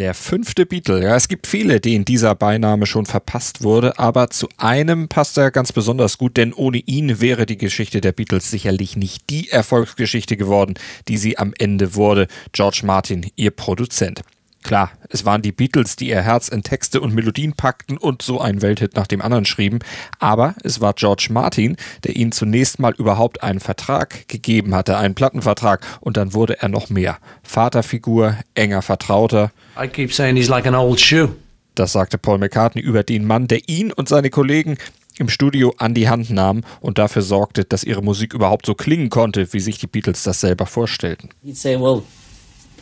Der 0.00 0.14
fünfte 0.14 0.64
Beatle. 0.64 1.02
Ja, 1.02 1.14
es 1.14 1.28
gibt 1.28 1.46
viele, 1.46 1.78
denen 1.78 2.06
dieser 2.06 2.34
Beiname 2.34 2.86
schon 2.86 3.04
verpasst 3.04 3.62
wurde, 3.62 3.98
aber 3.98 4.30
zu 4.30 4.48
einem 4.56 5.08
passt 5.08 5.36
er 5.36 5.50
ganz 5.50 5.72
besonders 5.72 6.16
gut, 6.16 6.38
denn 6.38 6.54
ohne 6.54 6.78
ihn 6.78 7.20
wäre 7.20 7.44
die 7.44 7.58
Geschichte 7.58 8.00
der 8.00 8.12
Beatles 8.12 8.50
sicherlich 8.50 8.96
nicht 8.96 9.28
die 9.28 9.50
Erfolgsgeschichte 9.50 10.38
geworden, 10.38 10.72
die 11.08 11.18
sie 11.18 11.36
am 11.36 11.52
Ende 11.58 11.96
wurde. 11.96 12.28
George 12.52 12.80
Martin, 12.82 13.30
ihr 13.36 13.50
Produzent. 13.50 14.22
Klar, 14.62 14.90
es 15.08 15.24
waren 15.24 15.40
die 15.40 15.52
Beatles, 15.52 15.96
die 15.96 16.10
ihr 16.10 16.20
Herz 16.20 16.48
in 16.48 16.62
Texte 16.62 17.00
und 17.00 17.14
Melodien 17.14 17.54
packten 17.54 17.96
und 17.96 18.20
so 18.20 18.40
einen 18.40 18.60
Welthit 18.60 18.94
nach 18.94 19.06
dem 19.06 19.22
anderen 19.22 19.46
schrieben, 19.46 19.78
aber 20.18 20.54
es 20.62 20.80
war 20.80 20.92
George 20.92 21.28
Martin, 21.30 21.76
der 22.04 22.14
ihnen 22.16 22.30
zunächst 22.30 22.78
mal 22.78 22.92
überhaupt 22.92 23.42
einen 23.42 23.60
Vertrag 23.60 24.28
gegeben 24.28 24.74
hatte, 24.74 24.98
einen 24.98 25.14
Plattenvertrag, 25.14 25.86
und 26.00 26.16
dann 26.18 26.34
wurde 26.34 26.60
er 26.60 26.68
noch 26.68 26.90
mehr. 26.90 27.18
Vaterfigur, 27.42 28.36
enger 28.54 28.82
Vertrauter. 28.82 29.50
I 29.82 29.88
keep 29.88 30.12
saying 30.12 30.36
he's 30.36 30.48
like 30.48 30.66
an 30.66 30.74
old 30.74 31.00
shoe. 31.00 31.30
Das 31.74 31.92
sagte 31.92 32.18
Paul 32.18 32.38
McCartney 32.38 32.82
über 32.82 33.02
den 33.02 33.24
Mann, 33.24 33.48
der 33.48 33.66
ihn 33.68 33.92
und 33.92 34.08
seine 34.08 34.28
Kollegen 34.28 34.76
im 35.18 35.28
Studio 35.28 35.74
an 35.78 35.94
die 35.94 36.08
Hand 36.08 36.30
nahm 36.30 36.62
und 36.80 36.98
dafür 36.98 37.22
sorgte, 37.22 37.64
dass 37.64 37.84
ihre 37.84 38.02
Musik 38.02 38.34
überhaupt 38.34 38.66
so 38.66 38.74
klingen 38.74 39.08
konnte, 39.10 39.52
wie 39.52 39.60
sich 39.60 39.78
die 39.78 39.86
Beatles 39.86 40.22
das 40.22 40.40
selber 40.40 40.66
vorstellten. 40.66 41.30
He'd 41.44 41.56
say, 41.56 41.80
"Well, 41.80 42.02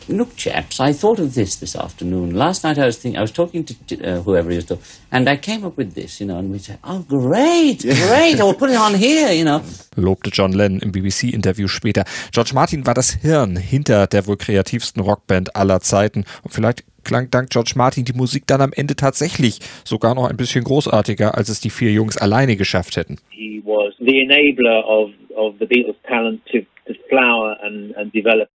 look, 0.09 0.35
chaps, 0.35 0.79
I 0.79 0.93
thought 0.93 1.19
of 1.19 1.33
this 1.33 1.55
this 1.57 1.75
afternoon. 1.75 2.33
Last 2.33 2.63
night 2.63 2.77
I 2.77 2.85
was 2.85 2.97
thinking, 2.97 3.17
I 3.17 3.21
was 3.21 3.31
talking 3.31 3.65
to 3.65 3.73
uh, 3.73 4.23
whoever 4.23 4.49
he 4.51 4.57
was 4.57 4.65
talking, 4.65 4.83
and 5.11 5.27
I 5.29 5.37
came 5.37 5.65
up 5.65 5.77
with 5.77 5.93
this, 5.93 6.19
you 6.19 6.27
know." 6.27 6.37
And 6.37 6.51
we'd 6.51 6.63
say, 6.63 6.77
"Oh, 6.83 6.99
great, 7.07 7.81
great! 7.83 8.39
I'll 8.39 8.53
put 8.53 8.69
it 8.69 8.77
on 8.77 8.95
here, 8.95 9.31
you 9.33 9.43
know." 9.43 9.61
lobte 9.95 10.29
John 10.31 10.53
Lennon 10.53 10.79
im 10.81 10.91
BBC-Interview 10.91 11.67
später. 11.67 12.03
George 12.31 12.51
Martin 12.53 12.85
war 12.85 12.93
das 12.93 13.13
Hirn 13.21 13.55
hinter 13.57 14.07
der 14.07 14.27
wohl 14.27 14.37
kreativsten 14.37 15.01
Rockband 15.01 15.55
aller 15.55 15.79
Zeiten 15.81 16.25
und 16.43 16.53
vielleicht 16.53 16.83
klang 17.03 17.29
dank 17.31 17.49
George 17.49 17.73
Martin 17.75 18.05
die 18.05 18.13
Musik 18.13 18.45
dann 18.47 18.61
am 18.61 18.71
Ende 18.73 18.95
tatsächlich 18.95 19.59
sogar 19.83 20.15
noch 20.15 20.29
ein 20.29 20.37
bisschen 20.37 20.63
großartiger, 20.63 21.35
als 21.37 21.49
es 21.49 21.59
die 21.59 21.69
vier 21.69 21.91
Jungs 21.91 22.17
alleine 22.17 22.55
geschafft 22.55 22.97
hätten. 22.97 23.17
he 23.31 23.61
was 23.65 23.93
the 23.99 24.19
enabler 24.21 24.83
of, 24.85 25.11
of 25.35 25.55
the 25.59 25.65
Beatles' 25.65 25.95
talent 26.07 26.41
to, 26.51 26.59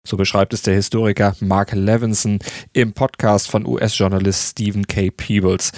So 0.05 0.17
beschreibt 0.17 0.53
es 0.53 0.63
der 0.63 0.75
Historiker 0.75 1.37
Mark 1.41 1.73
Levinson 1.73 2.39
im 2.73 2.93
Podcast 2.93 3.51
von 3.51 3.67
US-Journalist 3.67 4.51
Stephen 4.53 4.87
K. 4.87 5.11
Peebles. 5.11 5.73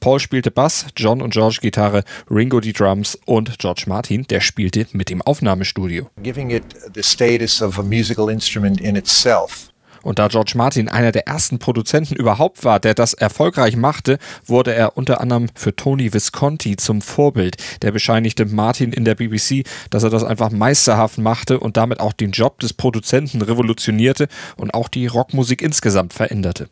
Paul 0.00 0.18
spielte 0.18 0.50
Bass, 0.50 0.86
John 0.96 1.22
und 1.22 1.32
George 1.32 1.58
Gitarre, 1.62 2.02
Ringo 2.28 2.58
die 2.58 2.72
Drums 2.72 3.16
und 3.24 3.56
George 3.60 3.84
Martin, 3.86 4.24
der 4.24 4.40
spielte 4.40 4.86
mit 4.92 5.10
dem 5.10 5.22
Aufnahmestudio. 5.22 6.10
giving 6.22 6.50
it 6.50 6.64
the 6.94 7.02
status 7.02 7.62
of 7.62 7.78
a 7.78 7.82
musical 7.82 8.28
instrument 8.28 8.80
in 8.80 8.96
itself. 8.96 9.71
Und 10.02 10.18
da 10.18 10.28
George 10.28 10.52
Martin 10.56 10.88
einer 10.88 11.12
der 11.12 11.26
ersten 11.26 11.58
Produzenten 11.58 12.14
überhaupt 12.14 12.64
war, 12.64 12.80
der 12.80 12.94
das 12.94 13.14
erfolgreich 13.14 13.76
machte, 13.76 14.18
wurde 14.46 14.74
er 14.74 14.96
unter 14.96 15.20
anderem 15.20 15.48
für 15.54 15.74
Tony 15.74 16.12
Visconti 16.12 16.76
zum 16.76 17.02
Vorbild. 17.02 17.56
Der 17.82 17.92
bescheinigte 17.92 18.46
Martin 18.46 18.92
in 18.92 19.04
der 19.04 19.14
BBC, 19.14 19.64
dass 19.90 20.02
er 20.02 20.10
das 20.10 20.24
einfach 20.24 20.50
meisterhaft 20.50 21.18
machte 21.18 21.60
und 21.60 21.76
damit 21.76 22.00
auch 22.00 22.12
den 22.12 22.32
Job 22.32 22.58
des 22.60 22.72
Produzenten 22.72 23.42
revolutionierte 23.42 24.28
und 24.56 24.74
auch 24.74 24.88
die 24.88 25.06
Rockmusik 25.06 25.62
insgesamt 25.62 26.12
veränderte. 26.12 26.68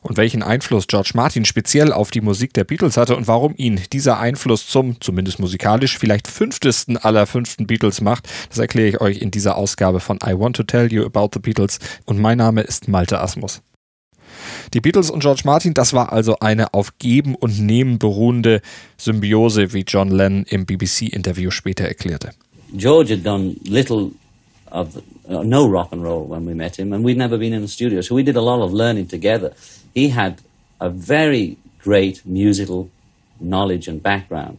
Und 0.00 0.16
welchen 0.16 0.42
Einfluss 0.42 0.86
George 0.86 1.12
Martin 1.14 1.44
speziell 1.44 1.92
auf 1.92 2.10
die 2.10 2.20
Musik 2.20 2.52
der 2.54 2.64
Beatles 2.64 2.96
hatte 2.96 3.16
und 3.16 3.28
warum 3.28 3.54
ihn 3.56 3.80
dieser 3.92 4.18
Einfluss 4.18 4.66
zum, 4.66 5.00
zumindest 5.00 5.38
musikalisch, 5.38 5.98
vielleicht 5.98 6.28
fünftesten 6.28 6.96
aller 6.96 7.26
fünften 7.26 7.66
Beatles 7.66 8.00
macht, 8.00 8.28
das 8.48 8.58
erkläre 8.58 8.88
ich 8.88 9.00
euch 9.00 9.18
in 9.18 9.30
dieser 9.30 9.56
Ausgabe 9.56 10.00
von 10.00 10.18
I 10.24 10.38
Want 10.38 10.56
to 10.56 10.62
Tell 10.62 10.92
You 10.92 11.04
About 11.04 11.30
the 11.34 11.40
Beatles. 11.40 11.78
Und 12.04 12.18
mein 12.18 12.38
Name 12.38 12.62
ist 12.62 12.88
Malte 12.88 13.20
Asmus. 13.20 13.62
Die 14.74 14.80
Beatles 14.80 15.10
und 15.10 15.20
George 15.20 15.42
Martin, 15.44 15.74
das 15.74 15.92
war 15.92 16.12
also 16.12 16.38
eine 16.40 16.74
auf 16.74 16.98
Geben 16.98 17.34
und 17.34 17.60
Nehmen 17.60 17.98
beruhende 17.98 18.60
Symbiose, 18.96 19.72
wie 19.72 19.84
John 19.86 20.10
Lennon 20.10 20.44
im 20.48 20.66
BBC-Interview 20.66 21.50
später 21.50 21.84
erklärte. 21.84 22.30
George 22.74 23.12
had 23.12 23.24
done 23.24 23.56
little 23.64 24.12
of 24.70 24.88
uh, 25.28 25.42
no 25.42 25.68
rock 25.68 25.92
and 25.92 26.02
roll 26.02 26.24
when 26.24 26.44
we 26.44 26.54
met 26.54 26.78
him, 26.78 26.92
and 26.92 27.04
we'd 27.04 27.16
never 27.16 27.38
been 27.38 27.52
in 27.52 27.62
the 27.62 27.68
studio, 27.68 28.00
so 28.00 28.14
we 28.14 28.22
did 28.22 28.36
a 28.36 28.42
lot 28.42 28.60
of 28.62 28.72
learning 28.72 29.06
together. 29.06 29.54
He 29.94 30.08
had 30.08 30.42
a 30.80 30.90
very 30.90 31.58
great 31.78 32.24
musical 32.24 32.90
knowledge 33.40 33.88
and 33.88 34.02
background, 34.02 34.58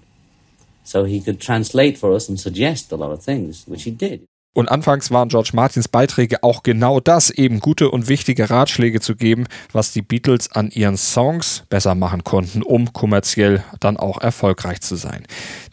so 0.83 1.03
he 1.03 1.19
could 1.21 1.39
translate 1.39 1.97
for 1.97 2.13
us 2.13 2.29
and 2.29 2.39
suggest 2.39 2.91
a 2.91 2.95
lot 2.95 3.11
of 3.11 3.23
things, 3.23 3.65
which 3.67 3.83
he 3.83 3.91
did. 3.91 4.25
Und 4.53 4.69
anfangs 4.69 5.09
waren 5.09 5.29
George 5.29 5.49
Martins 5.53 5.87
Beiträge 5.87 6.43
auch 6.43 6.61
genau 6.61 6.99
das, 6.99 7.31
eben 7.31 7.59
gute 7.59 7.89
und 7.89 8.07
wichtige 8.07 8.51
Ratschläge 8.51 8.99
zu 8.99 9.15
geben, 9.15 9.45
was 9.71 9.91
die 9.91 10.03
Beatles 10.03 10.51
an 10.51 10.69
ihren 10.69 10.95
Songs 10.95 11.63
besser 11.69 11.95
machen 11.95 12.23
konnten, 12.23 12.61
um 12.61 12.93
kommerziell 12.93 13.63
dann 13.79 13.97
auch 13.97 14.21
erfolgreich 14.21 14.81
zu 14.81 14.95
sein. 14.95 15.23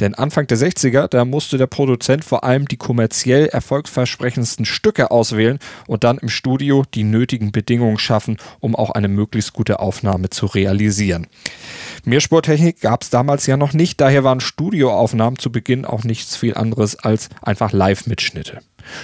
Denn 0.01 0.15
Anfang 0.15 0.47
der 0.47 0.57
60er, 0.57 1.09
da 1.09 1.27
musste 1.27 1.59
der 1.59 1.67
Produzent 1.67 2.25
vor 2.25 2.43
allem 2.43 2.67
die 2.69 2.79
kommerziell 2.79 3.47
erfolgsversprechendsten 3.49 4.65
Stücke 4.65 5.11
auswählen 5.11 5.59
und 5.87 6.03
dann 6.03 6.17
im 6.17 6.31
Studio 6.31 6.85
die 6.95 7.05
nötigen 7.05 7.53
Bedingungen 7.53 7.99
schaffen, 7.99 8.39
um 8.61 8.75
auch 8.75 8.91
eine 8.91 9.09
möglichst 9.09 9.53
gute 9.53 9.81
Aufnahme 9.81 10.31
zu 10.31 10.47
realisieren. 10.47 11.27
Mehrspurtechnik 12.07 12.81
gab 12.81 13.03
es 13.03 13.11
damals 13.11 13.47
ja 13.47 13.59
noch 13.59 13.75
nicht, 13.75 14.01
daher 14.01 14.25
waren 14.25 14.41
Studioaufnahmen 14.41 15.39
zu 15.39 15.53
Beginn 15.53 15.85
auch 15.85 16.05
nichts 16.05 16.35
viel 16.35 16.55
anderes 16.55 16.97
als 16.97 17.29
einfach 17.43 17.73
Live-Mitschnitte. 17.73 18.61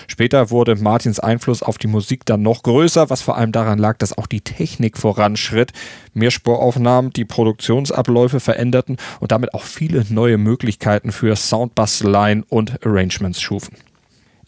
Später 0.07 0.51
wurde 0.51 0.77
Martins 0.77 1.21
Einfluss 1.21 1.63
auf 1.63 1.79
die 1.79 1.87
Musik 1.87 2.25
dann 2.27 2.43
noch 2.43 2.63
größer, 2.63 3.11
was 3.11 3.23
vor 3.23 3.37
allem 3.37 3.53
daran 3.53 3.79
lag, 3.79 3.99
dass 3.99 4.17
auch 4.17 4.27
die 4.27 4.41
Technik 4.41 4.99
voranschritt, 4.99 5.73
Mehrspuraufnahmen 6.15 7.13
die 7.13 7.25
Produktionsabläufe 7.25 8.41
veränderten 8.41 8.97
und 9.21 9.33
damit 9.33 9.55
auch 9.55 9.63
viele 9.63 10.05
neue 10.09 10.39
Möglichkeiten 10.39 11.13
für 11.13 11.37
Soundbasteleien 11.37 12.45
und 12.49 12.85
Arrangements 12.85 13.41
schufen. 13.41 13.77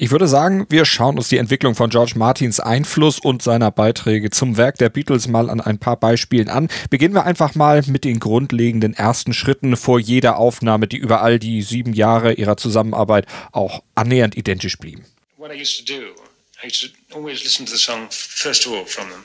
Ich 0.00 0.12
würde 0.12 0.28
sagen, 0.28 0.64
wir 0.68 0.84
schauen 0.84 1.16
uns 1.16 1.26
die 1.26 1.38
Entwicklung 1.38 1.74
von 1.74 1.90
George 1.90 2.12
Martins 2.14 2.60
Einfluss 2.60 3.18
und 3.18 3.42
seiner 3.42 3.72
Beiträge 3.72 4.30
zum 4.30 4.56
Werk 4.56 4.78
der 4.78 4.90
Beatles 4.90 5.26
mal 5.26 5.50
an 5.50 5.60
ein 5.60 5.78
paar 5.78 5.96
Beispielen 5.96 6.48
an. 6.48 6.68
Beginnen 6.88 7.14
wir 7.14 7.24
einfach 7.24 7.56
mal 7.56 7.82
mit 7.88 8.04
den 8.04 8.20
grundlegenden 8.20 8.94
ersten 8.94 9.32
Schritten 9.32 9.76
vor 9.76 9.98
jeder 9.98 10.36
Aufnahme, 10.36 10.86
die 10.86 10.98
über 10.98 11.20
all 11.20 11.40
die 11.40 11.62
sieben 11.62 11.94
Jahre 11.94 12.34
ihrer 12.34 12.56
Zusammenarbeit 12.56 13.26
auch 13.50 13.82
annähernd 13.96 14.36
identisch 14.36 14.78
blieben. 14.78 15.02
What 15.38 15.52
I 15.52 15.54
used 15.54 15.78
to 15.78 15.84
do, 15.84 16.14
I 16.62 16.66
used 16.66 16.82
to 16.82 16.90
always 17.14 17.44
listen 17.44 17.64
to 17.66 17.72
the 17.72 17.78
song 17.78 18.08
first 18.10 18.66
of 18.66 18.72
all 18.72 18.84
from 18.84 19.08
them, 19.10 19.22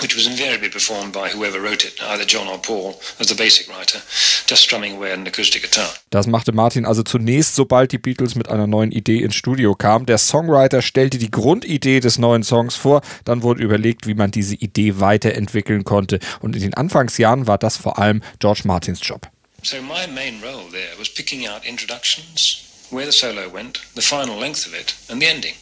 which 0.00 0.16
was 0.16 0.26
invariably 0.26 0.70
performed 0.70 1.12
by 1.12 1.28
whoever 1.28 1.60
wrote 1.60 1.84
it, 1.84 2.02
either 2.02 2.24
John 2.24 2.48
or 2.48 2.56
Paul, 2.56 2.98
as 3.18 3.26
the 3.26 3.34
basic 3.34 3.68
writer, 3.68 4.00
just 4.46 4.62
strumming 4.62 4.96
away 4.96 5.12
an 5.12 5.26
acoustic 5.26 5.60
guitar. 5.60 5.90
Das 6.08 6.26
machte 6.26 6.52
Martin 6.52 6.86
also 6.86 7.02
zunächst, 7.02 7.54
sobald 7.54 7.92
die 7.92 7.98
Beatles 7.98 8.34
mit 8.34 8.48
einer 8.48 8.66
neuen 8.66 8.92
Idee 8.92 9.18
ins 9.18 9.34
Studio 9.34 9.74
kamen. 9.74 10.06
Der 10.06 10.16
Songwriter 10.16 10.80
stellte 10.80 11.18
die 11.18 11.30
Grundidee 11.30 12.00
des 12.00 12.16
neuen 12.16 12.42
Songs 12.42 12.76
vor, 12.76 13.02
dann 13.26 13.42
wurde 13.42 13.62
überlegt, 13.62 14.06
wie 14.06 14.14
man 14.14 14.30
diese 14.30 14.54
Idee 14.54 15.00
weiterentwickeln 15.00 15.84
konnte. 15.84 16.18
Und 16.40 16.56
in 16.56 16.62
den 16.62 16.72
Anfangsjahren 16.72 17.46
war 17.46 17.58
das 17.58 17.76
vor 17.76 17.98
allem 17.98 18.22
George 18.38 18.62
Martins 18.64 19.00
Job. 19.02 19.28
So 19.62 19.76
my 19.82 20.06
main 20.06 20.42
role 20.42 20.70
there 20.70 20.98
was 20.98 21.12
picking 21.12 21.46
out 21.46 21.66
introductions, 21.66 22.69
where 22.90 23.06
the 23.06 23.12
solo 23.12 23.48
went, 23.48 23.80
the 23.94 24.02
final 24.02 24.36
length 24.36 24.66
of 24.66 24.74
it, 24.74 24.96
and 25.08 25.20
the 25.20 25.26
ending, 25.26 25.54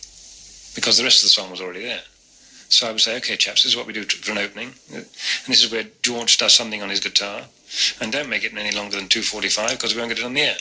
because 0.74 0.96
the 0.96 1.04
rest 1.04 1.22
of 1.22 1.26
the 1.26 1.30
song 1.30 1.50
was 1.50 1.60
already 1.60 1.82
there. 1.82 2.02
So 2.70 2.86
I 2.86 2.92
would 2.92 3.00
say, 3.00 3.16
okay, 3.16 3.36
chaps, 3.36 3.62
this 3.62 3.72
is 3.72 3.76
what 3.76 3.86
we 3.86 3.92
do 3.92 4.04
for 4.04 4.32
an 4.32 4.38
opening, 4.38 4.74
and 4.92 5.04
this 5.46 5.64
is 5.64 5.72
where 5.72 5.84
George 6.02 6.36
does 6.36 6.54
something 6.54 6.82
on 6.82 6.90
his 6.90 7.00
guitar, 7.00 7.42
and 8.00 8.12
don't 8.12 8.28
make 8.28 8.44
it 8.44 8.56
any 8.56 8.74
longer 8.76 8.96
than 8.96 9.08
2:45 9.08 9.72
because 9.72 9.94
we 9.94 10.00
won't 10.00 10.10
get 10.10 10.18
it 10.18 10.24
on 10.24 10.34
the 10.34 10.42
air. 10.42 10.56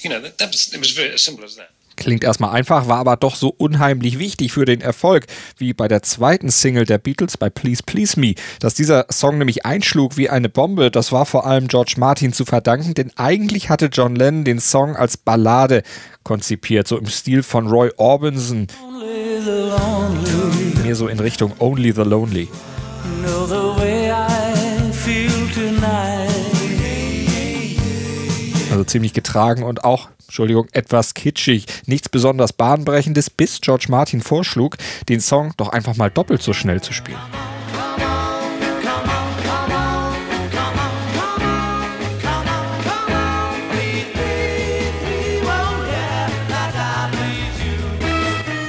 You 0.00 0.10
know, 0.10 0.20
that, 0.20 0.38
that 0.38 0.50
was, 0.50 0.72
it 0.74 0.78
was 0.78 0.92
very 0.92 1.12
as 1.12 1.24
simple 1.24 1.44
as 1.44 1.56
that. 1.56 1.70
Klingt 1.98 2.22
erstmal 2.22 2.54
einfach, 2.54 2.86
war 2.86 2.98
aber 2.98 3.16
doch 3.16 3.34
so 3.34 3.52
unheimlich 3.58 4.20
wichtig 4.20 4.52
für 4.52 4.64
den 4.64 4.80
Erfolg, 4.80 5.26
wie 5.56 5.72
bei 5.72 5.88
der 5.88 6.00
zweiten 6.02 6.48
Single 6.48 6.84
der 6.84 6.98
Beatles 6.98 7.36
bei 7.36 7.50
Please 7.50 7.82
Please 7.84 8.18
Me. 8.18 8.34
Dass 8.60 8.74
dieser 8.74 9.06
Song 9.10 9.38
nämlich 9.38 9.66
einschlug 9.66 10.16
wie 10.16 10.30
eine 10.30 10.48
Bombe, 10.48 10.92
das 10.92 11.10
war 11.10 11.26
vor 11.26 11.44
allem 11.44 11.66
George 11.66 11.94
Martin 11.96 12.32
zu 12.32 12.44
verdanken, 12.44 12.94
denn 12.94 13.10
eigentlich 13.16 13.68
hatte 13.68 13.86
John 13.86 14.14
Lennon 14.14 14.44
den 14.44 14.60
Song 14.60 14.94
als 14.94 15.16
Ballade 15.16 15.82
konzipiert, 16.22 16.86
so 16.86 16.96
im 16.96 17.06
Stil 17.06 17.42
von 17.42 17.66
Roy 17.66 17.90
Orbison. 17.96 18.68
Mehr 20.84 20.94
so 20.94 21.08
in 21.08 21.18
Richtung 21.18 21.52
Only 21.58 21.90
the 21.90 22.02
Lonely. 22.02 22.48
Also 28.78 28.86
ziemlich 28.86 29.12
getragen 29.12 29.64
und 29.64 29.82
auch, 29.82 30.08
Entschuldigung, 30.26 30.68
etwas 30.70 31.14
kitschig. 31.14 31.66
Nichts 31.86 32.08
besonders 32.08 32.52
bahnbrechendes, 32.52 33.28
bis 33.28 33.60
George 33.60 33.86
Martin 33.88 34.20
vorschlug, 34.20 34.76
den 35.08 35.18
Song 35.18 35.52
doch 35.56 35.70
einfach 35.70 35.96
mal 35.96 36.12
doppelt 36.12 36.42
so 36.42 36.52
schnell 36.52 36.80
zu 36.80 36.92
spielen. 36.92 37.18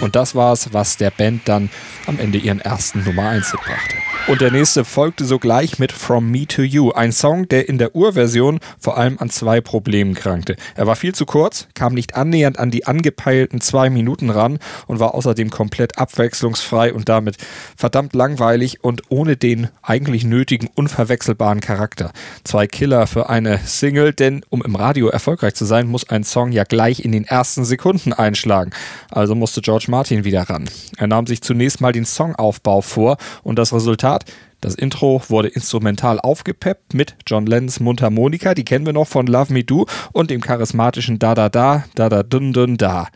Und 0.02 0.16
das 0.16 0.34
war 0.34 0.54
es, 0.54 0.74
was 0.74 0.98
der 0.98 1.12
Band 1.12 1.48
dann 1.48 1.70
am 2.08 2.18
Ende 2.18 2.40
ihren 2.40 2.62
ersten 2.62 3.04
Nummer 3.04 3.30
1 3.30 3.52
Hit 3.52 3.60
brachte. 3.60 3.99
Und 4.30 4.42
der 4.42 4.52
nächste 4.52 4.86
folgte 4.86 5.26
sogleich 5.26 5.80
mit 5.80 5.92
From 5.92 6.30
Me 6.30 6.46
to 6.46 6.62
You, 6.62 6.92
ein 6.92 7.12
Song, 7.12 7.48
der 7.50 7.68
in 7.68 7.80
der 7.80 7.96
Urversion 7.96 8.60
vor 8.78 8.96
allem 8.96 9.18
an 9.18 9.32
zwei 9.32 9.60
Problemen 9.60 10.14
krankte. 10.14 10.56
Er 10.76 10.86
war 10.86 10.96
viel 10.96 11.16
zu 11.16 11.26
kurz, 11.26 11.68
kam 11.74 11.96
nicht 11.96 12.14
annähernd 12.16 12.60
an 12.60 12.70
die 12.70 12.86
angepeilten 12.86 13.60
zwei 13.60 13.90
Minuten 13.90 14.30
ran 14.30 14.60
und 14.86 15.00
war 15.00 15.16
außerdem 15.16 15.50
komplett 15.50 15.98
abwechslungsfrei 15.98 16.94
und 16.94 17.10
damit 17.10 17.38
verdammt 17.76 18.14
langweilig 18.14 18.84
und 18.84 19.02
ohne 19.10 19.36
den 19.36 19.70
eigentlich 19.82 20.26
nötigen 20.26 20.70
unverwechselbaren 20.76 21.60
Charakter. 21.60 22.12
Zwei 22.44 22.68
Killer 22.68 23.08
für 23.08 23.30
eine 23.30 23.58
Single, 23.66 24.14
denn 24.14 24.46
um 24.50 24.64
im 24.64 24.76
Radio 24.76 25.08
erfolgreich 25.08 25.56
zu 25.56 25.66
sein, 25.66 25.88
muss 25.88 26.08
ein 26.08 26.24
Song 26.24 26.52
ja 26.52 26.66
gleich 26.66 27.00
in 27.04 27.14
den 27.14 27.26
ersten 27.26 27.66
Sekunden 27.66 28.14
einschlagen. 28.14 28.74
Also 29.10 29.34
musste 29.34 29.62
George 29.62 29.86
Martin 29.88 30.24
wieder 30.24 30.44
ran. 30.44 30.70
Er 30.98 31.08
nahm 31.08 31.26
sich 31.26 31.42
zunächst 31.42 31.82
mal 31.82 31.94
den 31.94 32.06
Songaufbau 32.06 32.82
vor 32.82 33.18
und 33.42 33.58
das 33.58 33.74
Resultat 33.74 34.19
Start. 34.20 34.26
Das 34.62 34.76
Intro 34.76 35.22
wurde 35.30 35.48
instrumental 35.48 36.20
aufgepeppt 36.20 36.94
mit 36.94 37.16
John 37.26 37.46
Lennons 37.46 37.80
Mundharmonika, 37.80 38.54
die 38.54 38.66
kennen 38.66 38.86
wir 38.86 38.92
noch 38.92 39.08
von 39.08 39.26
Love 39.26 39.54
Me 39.54 39.64
Do 39.64 39.86
und 40.12 40.32
dem 40.32 40.42
charismatischen 40.42 41.18
Da 41.18 41.34
Da 41.34 41.48
Da, 41.48 41.86
Da 41.96 42.10
Da 42.10 42.24
Dun 42.24 42.52
Dun 42.52 42.78
Da. 42.78 43.08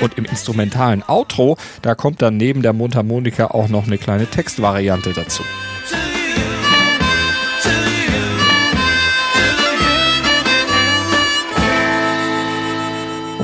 Und 0.00 0.18
im 0.18 0.24
instrumentalen 0.24 1.02
Outro, 1.06 1.56
da 1.80 1.94
kommt 1.94 2.20
dann 2.20 2.36
neben 2.36 2.60
der 2.60 2.72
Mundharmonika 2.72 3.46
auch 3.46 3.68
noch 3.68 3.86
eine 3.86 3.98
kleine 3.98 4.26
Textvariante 4.26 5.12
dazu. 5.12 5.44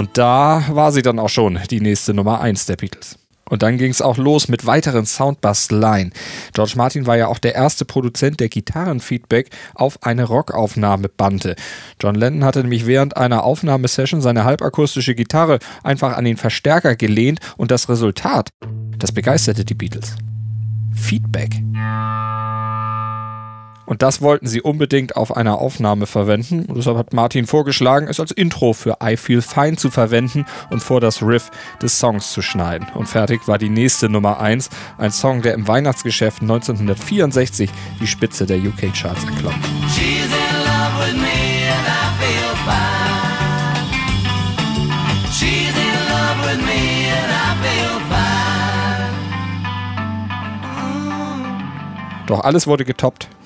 Und 0.00 0.16
da 0.16 0.64
war 0.70 0.92
sie 0.92 1.02
dann 1.02 1.18
auch 1.18 1.28
schon 1.28 1.58
die 1.70 1.82
nächste 1.82 2.14
Nummer 2.14 2.40
1 2.40 2.64
der 2.64 2.76
Beatles. 2.76 3.18
Und 3.50 3.62
dann 3.62 3.76
ging 3.76 3.90
es 3.90 4.00
auch 4.00 4.16
los 4.16 4.48
mit 4.48 4.64
weiteren 4.64 5.04
Soundbusteleien. 5.04 6.14
George 6.54 6.72
Martin 6.76 7.06
war 7.06 7.18
ja 7.18 7.26
auch 7.26 7.38
der 7.38 7.54
erste 7.54 7.84
Produzent, 7.84 8.40
der 8.40 8.48
Gitarrenfeedback 8.48 9.50
auf 9.74 10.02
eine 10.02 10.24
Rockaufnahme 10.24 11.10
bannte. 11.10 11.54
John 12.00 12.14
Lennon 12.14 12.44
hatte 12.44 12.62
nämlich 12.62 12.86
während 12.86 13.18
einer 13.18 13.44
Aufnahmesession 13.44 14.22
seine 14.22 14.44
halbakustische 14.44 15.14
Gitarre 15.14 15.58
einfach 15.82 16.16
an 16.16 16.24
den 16.24 16.38
Verstärker 16.38 16.96
gelehnt 16.96 17.40
und 17.58 17.70
das 17.70 17.90
Resultat, 17.90 18.48
das 18.96 19.12
begeisterte 19.12 19.66
die 19.66 19.74
Beatles. 19.74 20.14
Feedback. 20.94 21.60
Und 23.90 24.02
das 24.02 24.22
wollten 24.22 24.46
sie 24.46 24.62
unbedingt 24.62 25.16
auf 25.16 25.36
einer 25.36 25.58
Aufnahme 25.58 26.06
verwenden. 26.06 26.66
Und 26.66 26.76
deshalb 26.76 26.96
hat 26.96 27.12
Martin 27.12 27.48
vorgeschlagen, 27.48 28.06
es 28.06 28.20
als 28.20 28.30
Intro 28.30 28.72
für 28.72 28.98
I 29.02 29.16
Feel 29.16 29.42
Fine 29.42 29.78
zu 29.78 29.90
verwenden 29.90 30.46
und 30.70 30.80
vor 30.80 31.00
das 31.00 31.22
Riff 31.22 31.50
des 31.82 31.98
Songs 31.98 32.30
zu 32.30 32.40
schneiden. 32.40 32.86
Und 32.94 33.08
fertig 33.08 33.48
war 33.48 33.58
die 33.58 33.68
nächste 33.68 34.08
Nummer 34.08 34.38
1, 34.38 34.70
ein 34.96 35.10
Song, 35.10 35.42
der 35.42 35.54
im 35.54 35.66
Weihnachtsgeschäft 35.66 36.40
1964 36.40 37.68
die 38.00 38.06
Spitze 38.06 38.46
der 38.46 38.58
UK-Charts 38.58 39.24
erklomm. 39.24 39.54
Doch 52.28 52.44
alles 52.44 52.68
wurde 52.68 52.84
getoppt 52.84 53.28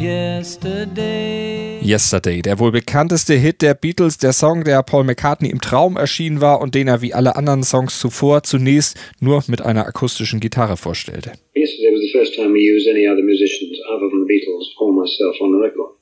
yesterday. 0.00 1.78
Yesterday, 1.82 2.40
der 2.42 2.58
wohl 2.58 2.72
bekannteste 2.72 3.34
Hit 3.34 3.60
der 3.62 3.74
Beatles, 3.74 4.18
der 4.18 4.32
Song, 4.32 4.64
der 4.64 4.82
Paul 4.82 5.04
McCartney 5.04 5.50
im 5.50 5.60
Traum 5.60 5.96
erschienen 5.96 6.40
war 6.40 6.60
und 6.60 6.74
den 6.74 6.88
er 6.88 7.02
wie 7.02 7.12
alle 7.12 7.36
anderen 7.36 7.62
Songs 7.62 8.00
zuvor 8.00 8.42
zunächst 8.42 8.96
nur 9.20 9.44
mit 9.48 9.60
einer 9.62 9.86
akustischen 9.86 10.40
Gitarre 10.40 10.76
vorstellte. 10.76 11.32
Yesterday 11.54 11.92
was 11.92 12.00
the 12.00 12.12
first 12.12 12.34
time 12.34 12.52
we 12.54 12.64
used 12.64 12.88
any 12.88 13.06
other 13.06 13.22
musicians 13.22 13.76
other 13.92 14.08
than 14.08 14.24
the 14.24 14.32
Beatles 14.32 14.66
or 14.78 14.92
myself 14.92 15.36
on 15.40 15.52
the 15.52 15.60
record. 15.60 15.92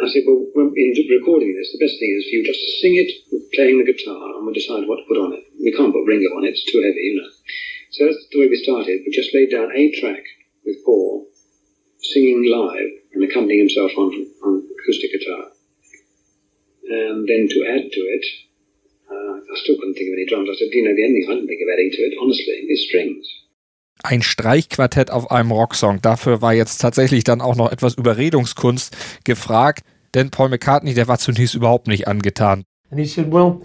I 0.00 0.08
said, 0.08 0.24
well, 0.24 0.72
in 0.76 0.96
recording 0.96 1.52
this, 1.52 1.72
the 1.72 1.80
best 1.84 2.00
thing 2.00 2.08
is 2.16 2.24
for 2.24 2.36
you 2.36 2.44
just 2.44 2.60
to 2.60 2.70
sing 2.80 2.96
it 2.96 3.12
with 3.32 3.52
playing 3.52 3.76
the 3.76 3.84
guitar 3.84 4.16
and 4.36 4.46
we'll 4.46 4.56
decide 4.56 4.88
what 4.88 4.96
to 4.96 5.04
put 5.04 5.20
on 5.20 5.32
it. 5.36 5.44
We 5.60 5.72
can't 5.76 5.92
put 5.92 6.08
Ringo 6.08 6.32
on 6.36 6.44
it, 6.44 6.56
it's 6.56 6.64
too 6.64 6.80
heavy, 6.80 7.04
you 7.04 7.20
know. 7.20 7.28
So 7.92 8.06
that's 8.06 8.24
the 8.32 8.40
way 8.40 8.48
we 8.48 8.56
started. 8.56 9.04
We 9.04 9.12
just 9.12 9.34
laid 9.34 9.50
down 9.52 9.68
a 9.76 9.92
track 10.00 10.24
with 10.64 10.80
Paul 10.84 11.28
singing 12.00 12.48
live 12.48 12.99
and 13.14 13.24
accompanying 13.24 13.60
himself 13.60 13.92
on, 13.96 14.12
on 14.44 14.62
acoustic 14.78 15.10
guitar. 15.12 15.52
And 16.90 17.28
then 17.28 17.48
to 17.48 17.58
add 17.66 17.92
to 17.92 18.00
it, 18.00 18.24
uh, 19.10 19.36
I 19.38 19.56
still 19.62 19.76
couldn't 19.76 19.94
think 19.94 20.08
of 20.10 20.14
any 20.14 20.26
drums. 20.26 20.48
I 20.50 20.54
said, 20.58 20.68
you 20.72 20.84
know, 20.84 20.94
the 20.94 21.04
only 21.04 21.22
thing 21.22 21.30
I 21.30 21.38
can 21.38 21.46
think 21.46 21.62
of 21.62 21.68
adding 21.72 21.90
to 21.90 22.02
it, 22.02 22.14
honestly, 22.20 22.54
is 22.68 22.86
strings. 22.86 23.26
Ein 24.02 24.22
Streichquartett 24.22 25.10
auf 25.10 25.30
einem 25.30 25.52
Rocksong. 25.52 26.00
Dafür 26.00 26.40
war 26.40 26.54
jetzt 26.54 26.78
tatsächlich 26.78 27.22
dann 27.22 27.40
auch 27.40 27.54
noch 27.54 27.70
etwas 27.70 27.94
Überredungskunst 27.94 28.96
gefragt, 29.24 29.84
denn 30.14 30.30
Paul 30.30 30.48
McCartney, 30.48 30.94
der 30.94 31.06
war 31.06 31.18
zunächst 31.18 31.54
überhaupt 31.54 31.86
nicht 31.86 32.08
angetan. 32.08 32.64
And 32.90 32.98
he 32.98 33.06
said, 33.06 33.30
well, 33.30 33.60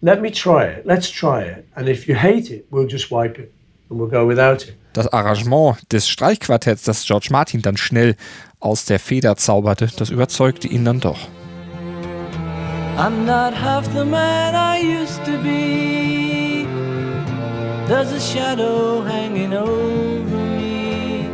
let 0.00 0.22
me 0.22 0.30
try 0.30 0.64
it. 0.64 0.86
Let's 0.86 1.10
try 1.10 1.42
it. 1.42 1.64
And 1.74 1.88
if 1.88 2.06
you 2.06 2.14
hate 2.14 2.50
it, 2.50 2.66
we'll 2.70 2.88
just 2.88 3.10
wipe 3.10 3.38
it 3.38 3.52
and 3.90 3.98
we'll 3.98 4.08
go 4.08 4.26
without 4.26 4.62
it. 4.62 4.74
Das 4.92 5.06
Arrangement 5.08 5.76
des 5.92 6.08
Streichquartetts, 6.08 6.82
das 6.82 7.04
George 7.04 7.28
Martin 7.30 7.62
dann 7.62 7.76
schnell 7.76 8.16
aus 8.58 8.84
der 8.84 8.98
Feder 8.98 9.36
zauberte, 9.36 9.88
das 9.96 10.10
überzeugte 10.10 10.68
ihn 10.68 10.84
dann 10.84 11.00
doch. 11.00 11.28
I'm 12.96 13.24
not 13.24 13.54
half 13.54 13.86
the 13.94 14.04
man 14.04 14.54
I 14.54 14.82
used 14.82 15.24
to 15.24 15.38
be. 15.42 16.66
There's 17.86 18.12
a 18.12 18.20
shadow 18.20 19.02
hanging 19.02 19.54
over 19.54 20.36
me. 20.36 21.26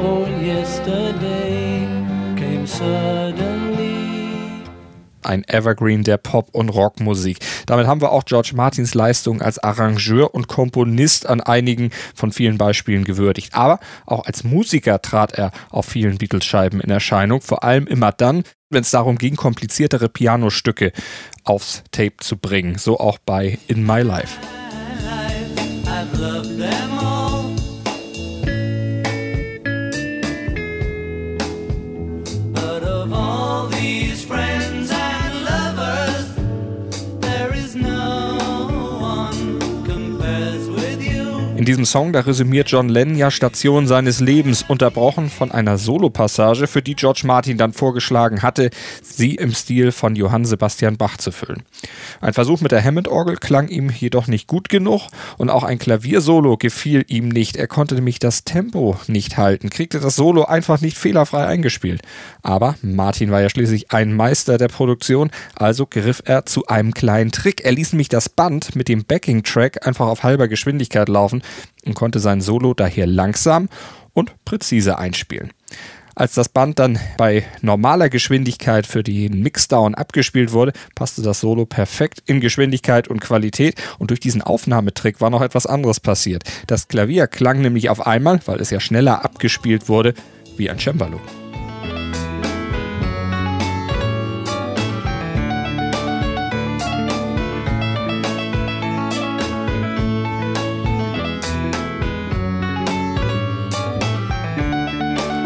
Oh, 0.00 0.26
yesterday 0.42 1.86
came 2.36 2.66
suddenly 2.66 4.04
ein 5.24 5.44
Evergreen 5.44 6.04
der 6.04 6.18
Pop- 6.18 6.54
und 6.54 6.68
Rockmusik. 6.68 7.38
Damit 7.66 7.86
haben 7.86 8.00
wir 8.00 8.12
auch 8.12 8.24
George 8.24 8.52
Martins 8.54 8.94
Leistung 8.94 9.42
als 9.42 9.58
Arrangeur 9.58 10.34
und 10.34 10.48
Komponist 10.48 11.26
an 11.26 11.40
einigen 11.40 11.90
von 12.14 12.32
vielen 12.32 12.58
Beispielen 12.58 13.04
gewürdigt. 13.04 13.54
Aber 13.54 13.80
auch 14.06 14.26
als 14.26 14.44
Musiker 14.44 15.00
trat 15.02 15.32
er 15.32 15.50
auf 15.70 15.86
vielen 15.86 16.18
Beatles-Scheiben 16.18 16.80
in 16.80 16.90
Erscheinung, 16.90 17.40
vor 17.40 17.64
allem 17.64 17.86
immer 17.86 18.12
dann, 18.12 18.44
wenn 18.70 18.82
es 18.82 18.90
darum 18.90 19.18
ging, 19.18 19.36
kompliziertere 19.36 20.08
Pianostücke 20.08 20.92
aufs 21.44 21.84
Tape 21.92 22.16
zu 22.18 22.36
bringen. 22.36 22.78
So 22.78 22.98
auch 22.98 23.18
bei 23.24 23.58
In 23.68 23.84
My 23.84 24.02
Life. 24.02 24.38
In 41.64 41.66
diesem 41.66 41.86
Song, 41.86 42.12
da 42.12 42.20
resümiert 42.20 42.70
John 42.70 42.90
Lennon 42.90 43.16
ja 43.16 43.30
Stationen 43.30 43.86
seines 43.86 44.20
Lebens, 44.20 44.62
unterbrochen 44.68 45.30
von 45.30 45.50
einer 45.50 45.78
Solopassage, 45.78 46.66
für 46.66 46.82
die 46.82 46.94
George 46.94 47.22
Martin 47.24 47.56
dann 47.56 47.72
vorgeschlagen 47.72 48.42
hatte, 48.42 48.68
sie 49.02 49.36
im 49.36 49.54
Stil 49.54 49.90
von 49.90 50.14
Johann 50.14 50.44
Sebastian 50.44 50.98
Bach 50.98 51.16
zu 51.16 51.32
füllen. 51.32 51.62
Ein 52.20 52.34
Versuch 52.34 52.60
mit 52.60 52.70
der 52.70 52.84
Hammond-Orgel 52.84 53.36
klang 53.36 53.68
ihm 53.68 53.88
jedoch 53.88 54.26
nicht 54.26 54.46
gut 54.46 54.68
genug 54.68 55.08
und 55.38 55.48
auch 55.48 55.64
ein 55.64 55.78
Klaviersolo 55.78 56.58
gefiel 56.58 57.02
ihm 57.08 57.30
nicht. 57.30 57.56
Er 57.56 57.66
konnte 57.66 57.94
nämlich 57.94 58.18
das 58.18 58.44
Tempo 58.44 58.98
nicht 59.06 59.38
halten, 59.38 59.70
kriegte 59.70 60.00
das 60.00 60.16
Solo 60.16 60.44
einfach 60.44 60.82
nicht 60.82 60.98
fehlerfrei 60.98 61.46
eingespielt. 61.46 62.02
Aber 62.42 62.74
Martin 62.82 63.30
war 63.30 63.40
ja 63.40 63.48
schließlich 63.48 63.90
ein 63.90 64.12
Meister 64.12 64.58
der 64.58 64.68
Produktion, 64.68 65.30
also 65.54 65.86
griff 65.86 66.20
er 66.26 66.44
zu 66.44 66.66
einem 66.66 66.92
kleinen 66.92 67.32
Trick. 67.32 67.64
Er 67.64 67.72
ließ 67.72 67.94
nämlich 67.94 68.10
das 68.10 68.28
Band 68.28 68.76
mit 68.76 68.88
dem 68.88 69.06
Backing-Track 69.06 69.86
einfach 69.86 70.08
auf 70.08 70.24
halber 70.24 70.46
Geschwindigkeit 70.46 71.08
laufen 71.08 71.40
und 71.84 71.94
konnte 71.94 72.18
sein 72.18 72.40
Solo 72.40 72.74
daher 72.74 73.06
langsam 73.06 73.68
und 74.12 74.32
präzise 74.44 74.98
einspielen. 74.98 75.50
Als 76.16 76.34
das 76.34 76.48
Band 76.48 76.78
dann 76.78 76.98
bei 77.16 77.44
normaler 77.60 78.08
Geschwindigkeit 78.08 78.86
für 78.86 79.02
den 79.02 79.42
Mixdown 79.42 79.96
abgespielt 79.96 80.52
wurde, 80.52 80.72
passte 80.94 81.22
das 81.22 81.40
Solo 81.40 81.66
perfekt 81.66 82.22
in 82.26 82.40
Geschwindigkeit 82.40 83.08
und 83.08 83.20
Qualität 83.20 83.74
und 83.98 84.10
durch 84.10 84.20
diesen 84.20 84.40
Aufnahmetrick 84.40 85.20
war 85.20 85.30
noch 85.30 85.42
etwas 85.42 85.66
anderes 85.66 85.98
passiert. 85.98 86.44
Das 86.68 86.86
Klavier 86.86 87.26
klang 87.26 87.62
nämlich 87.62 87.90
auf 87.90 88.06
einmal, 88.06 88.40
weil 88.46 88.60
es 88.60 88.70
ja 88.70 88.78
schneller 88.78 89.24
abgespielt 89.24 89.88
wurde, 89.88 90.14
wie 90.56 90.70
ein 90.70 90.78
Cembalo. 90.78 91.20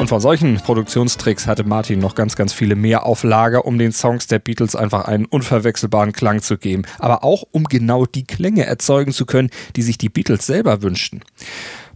Und 0.09 0.15
von 0.15 0.21
solchen 0.23 0.57
Produktionstricks 0.57 1.47
hatte 1.47 1.65
Martin 1.65 1.99
noch 1.99 2.15
ganz, 2.15 2.35
ganz 2.35 2.55
viele 2.55 2.77
mehr 2.77 3.05
auf 3.05 3.25
Lager, 3.25 3.67
um 3.67 3.77
den 3.77 3.93
Songs 3.93 4.27
der 4.27 4.39
Beatles 4.39 4.75
einfach 4.75 5.05
einen 5.05 5.27
unverwechselbaren 5.27 6.13
Klang 6.13 6.41
zu 6.41 6.57
geben. 6.57 6.85
Aber 6.99 7.25
auch 7.25 7.45
um 7.53 7.65
genau 7.65 8.07
die 8.07 8.25
Klänge 8.25 8.65
erzeugen 8.65 9.13
zu 9.13 9.27
können, 9.27 9.51
die 9.77 9.83
sich 9.83 9.99
die 9.99 10.09
Beatles 10.09 10.47
selber 10.47 10.81
wünschten. 10.81 11.21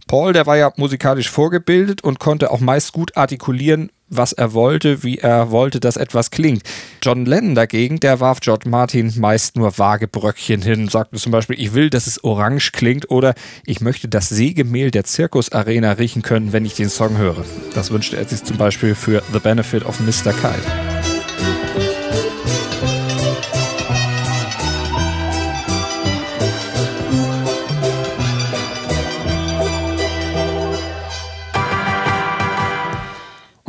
Paul, 0.05 0.31
der 0.31 0.45
war 0.45 0.57
ja 0.57 0.71
musikalisch 0.77 1.31
vorgebildet 1.31 2.03
und 2.03 2.19
konnte 2.19 2.51
auch 2.51 2.59
meist 2.59 2.93
gut 2.93 3.17
artikulieren, 3.17 3.89
was 4.09 4.33
er 4.33 4.53
wollte, 4.53 5.03
wie 5.03 5.17
er 5.17 5.51
wollte, 5.51 5.79
dass 5.79 5.97
etwas 5.97 6.31
klingt. 6.31 6.63
John 7.01 7.25
Lennon 7.25 7.55
dagegen, 7.55 7.99
der 7.99 8.19
warf 8.19 8.39
George 8.39 8.69
Martin 8.69 9.13
meist 9.17 9.55
nur 9.55 9.77
vage 9.77 10.07
Bröckchen 10.07 10.61
hin, 10.61 10.87
sagte 10.87 11.17
zum 11.17 11.31
Beispiel, 11.31 11.59
ich 11.59 11.73
will, 11.73 11.89
dass 11.89 12.07
es 12.07 12.23
orange 12.23 12.71
klingt 12.71 13.09
oder 13.09 13.33
ich 13.65 13.81
möchte 13.81 14.07
das 14.07 14.29
Sägemehl 14.29 14.91
der 14.91 15.03
Zirkusarena 15.03 15.93
riechen 15.93 16.21
können, 16.21 16.53
wenn 16.53 16.65
ich 16.65 16.75
den 16.75 16.89
Song 16.89 17.17
höre. 17.17 17.43
Das 17.73 17.91
wünschte 17.91 18.17
er 18.17 18.25
sich 18.25 18.43
zum 18.43 18.57
Beispiel 18.57 18.95
für 18.95 19.21
The 19.31 19.39
Benefit 19.39 19.85
of 19.85 19.99
Mr. 19.99 20.33
Kite. 20.33 20.92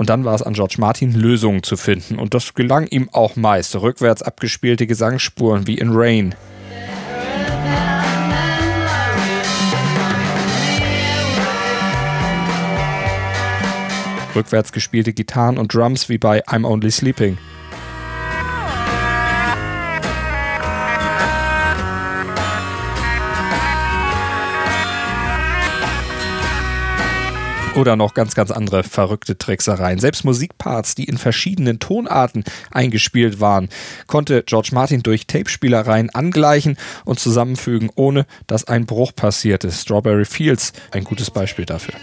Und 0.05 0.11
dann 0.11 0.27
war 0.27 0.35
es 0.35 0.43
an 0.43 0.53
George 0.53 0.75
Martin, 0.77 1.15
Lösungen 1.15 1.63
zu 1.63 1.79
finden. 1.79 2.19
Und 2.19 2.35
das 2.35 2.53
gelang 2.53 2.87
ihm 2.89 3.09
auch 3.13 3.37
meist. 3.37 3.75
Rückwärts 3.75 4.21
abgespielte 4.21 4.87
Gesangsspuren 4.87 5.67
wie 5.67 5.79
in 5.79 5.93
Rain. 5.95 6.35
Rückwärts 14.37 14.73
gespielte 14.73 15.15
Gitarren 15.15 15.57
und 15.57 15.73
Drums 15.73 16.11
wie 16.11 16.19
bei 16.19 16.47
I'm 16.49 16.67
Only 16.67 16.91
Sleeping. 16.91 17.39
Oder 27.75 27.97
noch 27.97 28.15
ganz, 28.15 28.35
ganz 28.35 28.51
andere 28.53 28.85
verrückte 28.85 29.37
Tricksereien. 29.37 29.99
Selbst 29.99 30.25
Musikparts, 30.25 30.95
die 30.95 31.05
in 31.05 31.19
verschiedenen 31.19 31.81
Tonarten 31.81 32.45
eingespielt 32.71 33.41
waren, 33.41 33.69
konnte 34.07 34.45
George 34.45 34.71
Martin 34.73 35.03
durch 35.03 35.27
Tapespielereien 35.27 36.11
angleichen 36.11 36.77
und 37.05 37.19
zusammenfügen, 37.19 37.91
ohne 37.97 38.27
dass 38.47 38.69
ein 38.69 38.87
Bruch 38.87 39.13
passierte. 39.15 39.73
Strawberry 39.73 40.25
Fields, 40.25 40.73
ein 40.93 41.05
gutes 41.05 41.31
Beispiel 41.31 41.65
dafür. 41.65 41.95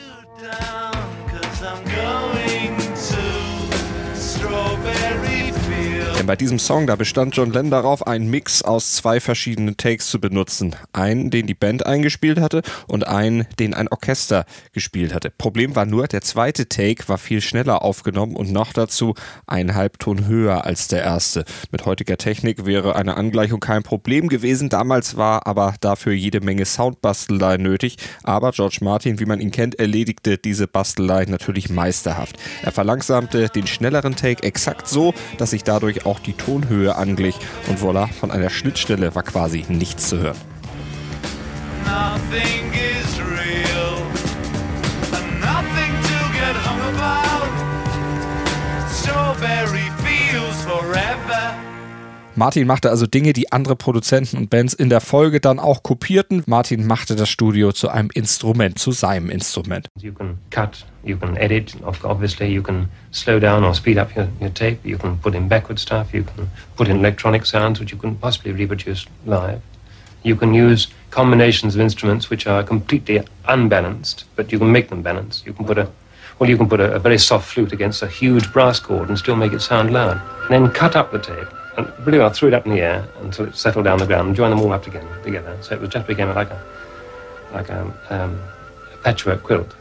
Denn 6.22 6.28
bei 6.28 6.36
diesem 6.36 6.60
Song, 6.60 6.86
da 6.86 6.96
bestand 6.96 7.36
John 7.36 7.52
Lennon 7.52 7.72
darauf, 7.72 8.06
einen 8.06 8.30
Mix 8.30 8.62
aus 8.62 8.94
zwei 8.94 9.20
verschiedenen 9.20 9.76
Takes 9.76 10.08
zu 10.08 10.22
benutzen. 10.22 10.76
Einen, 10.94 11.32
den 11.32 11.48
die 11.48 11.56
Band 11.56 11.88
eingespielt 11.88 12.40
hatte 12.40 12.62
und 12.88 13.08
einen, 13.08 13.48
den 13.58 13.74
ein 13.74 13.88
Orchester 13.88 14.46
gespielt 14.72 15.16
hatte. 15.16 15.32
Problem 15.32 15.76
war 15.76 15.88
nur, 15.88 16.08
der 16.08 16.22
zweite 16.22 16.70
Take 16.70 17.10
war 17.10 17.18
viel 17.18 17.42
schneller 17.42 17.82
aufgenommen 17.82 18.36
und 18.36 18.52
noch 18.52 18.72
dazu 18.72 19.16
einen 19.48 19.74
Halbton 19.74 20.28
höher 20.28 20.64
als 20.64 20.88
der 20.88 21.02
erste. 21.02 21.44
Mit 21.72 21.88
heutiger 21.88 22.18
Technik 22.18 22.68
wäre 22.68 22.96
eine 22.96 23.18
Angleichung 23.18 23.60
kein 23.60 23.82
Problem 23.82 24.30
gewesen. 24.30 24.70
Damals 24.70 25.18
war 25.18 25.48
aber 25.48 25.74
dafür 25.82 26.14
jede 26.14 26.40
Menge 26.40 26.66
Soundbastelei 26.66 27.58
nötig. 27.58 27.98
Aber 28.22 28.52
George 28.52 28.78
Martin, 28.82 29.20
wie 29.20 29.26
man 29.26 29.40
ihn 29.40 29.50
kennt, 29.50 29.80
erledigte 29.80 30.38
diese 30.38 30.68
Bastelei 30.68 31.26
natürlich 31.26 31.72
meisterhaft. 31.72 32.38
Er 32.62 32.72
verlangsamte 32.72 33.50
den 33.50 33.66
schnelleren 33.66 34.16
Take 34.16 34.44
exakt 34.44 34.88
so, 34.88 35.16
dass 35.40 35.50
sich 35.50 35.64
dadurch 35.64 36.06
auch 36.06 36.11
auch 36.12 36.20
die 36.20 36.34
Tonhöhe 36.34 36.96
anglich 36.96 37.36
und 37.68 37.80
voilà, 37.80 38.12
von 38.12 38.32
einer 38.32 38.50
Schnittstelle 38.50 39.16
war 39.16 39.24
quasi 39.24 39.66
nichts 39.70 40.10
zu 40.10 40.20
hören. 40.20 40.38
Nothing 41.86 42.74
is 42.74 43.01
Martin 52.36 52.66
machte 52.66 52.90
also 52.90 53.08
Dinge, 53.08 53.34
die 53.34 53.52
andere 53.52 53.76
Produzenten 53.76 54.38
und 54.38 54.50
Bands 54.50 54.74
in 54.74 54.90
der 54.90 55.02
Folge 55.02 55.42
dann 55.42 55.60
auch 55.60 55.84
kopierten. 55.84 56.44
Martin 56.46 56.88
machte 56.88 57.18
das 57.18 57.28
Studio 57.28 57.74
zu 57.74 57.90
einem 57.90 58.10
Instrument, 58.14 58.80
zu 58.80 58.94
seinem 58.94 59.30
Instrument. 59.30 59.88
You 60.00 60.14
can 60.14 60.38
cut, 60.50 60.86
you 61.04 61.18
can 61.18 61.36
edit, 61.36 61.76
obviously 61.84 62.48
you 62.48 62.64
can 62.64 62.88
slow 63.12 63.38
down 63.38 63.66
or 63.66 63.76
speed 63.76 63.98
up 63.98 64.16
your, 64.16 64.30
your 64.40 64.54
tape, 64.54 64.80
you 64.84 64.98
can 64.98 65.18
put 65.18 65.36
in 65.36 65.50
backward 65.50 65.78
stuff, 65.78 66.14
you 66.14 66.24
can 66.24 66.50
put 66.78 66.88
in 66.88 67.00
electronic 67.00 67.46
sounds 67.46 67.82
which 67.82 67.92
you 67.92 67.98
can 67.98 68.16
possibly 68.16 68.54
reproduce 68.54 69.06
live. 69.26 69.60
You 70.24 70.38
can 70.38 70.54
use 70.54 70.88
combinations 71.10 71.76
of 71.76 71.82
instruments 71.82 72.30
which 72.30 72.48
are 72.48 72.64
completely 72.64 73.22
unbalanced, 73.48 74.24
but 74.38 74.54
you 74.54 74.60
can 74.60 74.72
make 74.72 74.88
them 74.88 75.02
balanced. 75.02 75.46
You 75.46 75.52
can 75.52 75.66
put 75.66 75.78
a 75.78 75.90
well, 76.40 76.50
you 76.50 76.58
can 76.58 76.70
put 76.70 76.80
a, 76.80 76.94
a 76.94 77.00
very 77.00 77.20
soft 77.20 77.48
flute 77.54 77.74
against 77.74 78.02
a 78.02 78.08
huge 78.08 78.52
brass 78.54 78.80
chord 78.80 79.10
and 79.10 79.20
still 79.20 79.36
make 79.36 79.54
it 79.54 79.62
sound 79.62 79.92
loud. 79.92 80.20
And 80.44 80.50
then 80.50 80.72
cut 80.72 80.96
up 80.96 81.12
the 81.12 81.20
tape 81.20 81.48
and 81.82 82.06
really 82.06 82.20
well 82.20 82.30
threw 82.30 82.48
it 82.48 82.54
up 82.54 82.66
in 82.66 82.74
the 82.74 82.82
air 82.82 83.06
until 83.22 83.46
it 83.46 83.56
settled 83.56 83.86
down 83.86 84.00
the 84.00 84.06
ground 84.06 84.28
and 84.28 84.36
joined 84.36 84.52
them 84.52 84.62
all 84.62 84.72
up 84.72 84.84
together. 84.84 85.08
together. 85.24 85.58
So 85.62 85.76
it 85.76 85.82
was 85.82 85.90
just 85.90 86.08
became 86.08 86.34
like 86.34 86.50
a 86.50 86.62
like 87.54 87.70
a, 87.70 87.82
um, 88.10 88.40
a 88.94 88.98
patchwork 89.04 89.44
quilt. 89.44 89.76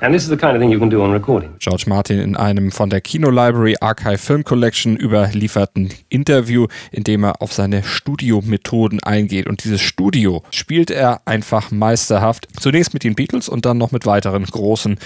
And 0.00 0.14
this 0.14 0.24
is 0.24 0.28
the 0.28 0.36
kind 0.36 0.54
of 0.54 0.60
thing 0.60 0.70
you 0.70 0.78
can 0.78 0.90
do 0.90 1.02
on 1.02 1.10
recording. 1.10 1.56
George 1.58 1.86
Martin 1.86 2.18
in 2.18 2.36
einem 2.36 2.70
von 2.70 2.90
der 2.90 3.00
Kino 3.00 3.30
Library 3.30 3.76
Archive 3.80 4.18
Film 4.18 4.44
Collection 4.44 4.94
überlieferten 4.94 5.88
Interview, 6.10 6.66
in 6.92 7.02
dem 7.02 7.24
er 7.24 7.40
auf 7.40 7.54
seine 7.54 7.82
Studiomethoden 7.82 9.02
eingeht. 9.02 9.46
Und 9.46 9.64
dieses 9.64 9.80
Studio 9.80 10.42
spielt 10.50 10.90
er 10.90 11.22
einfach 11.24 11.70
meisterhaft. 11.70 12.46
Zunächst 12.60 12.92
mit 12.92 13.04
den 13.04 13.14
Beatles 13.14 13.48
und 13.48 13.64
dann 13.64 13.78
noch 13.78 13.90
mit 13.90 14.04
weiteren 14.04 14.44
großen 14.44 14.98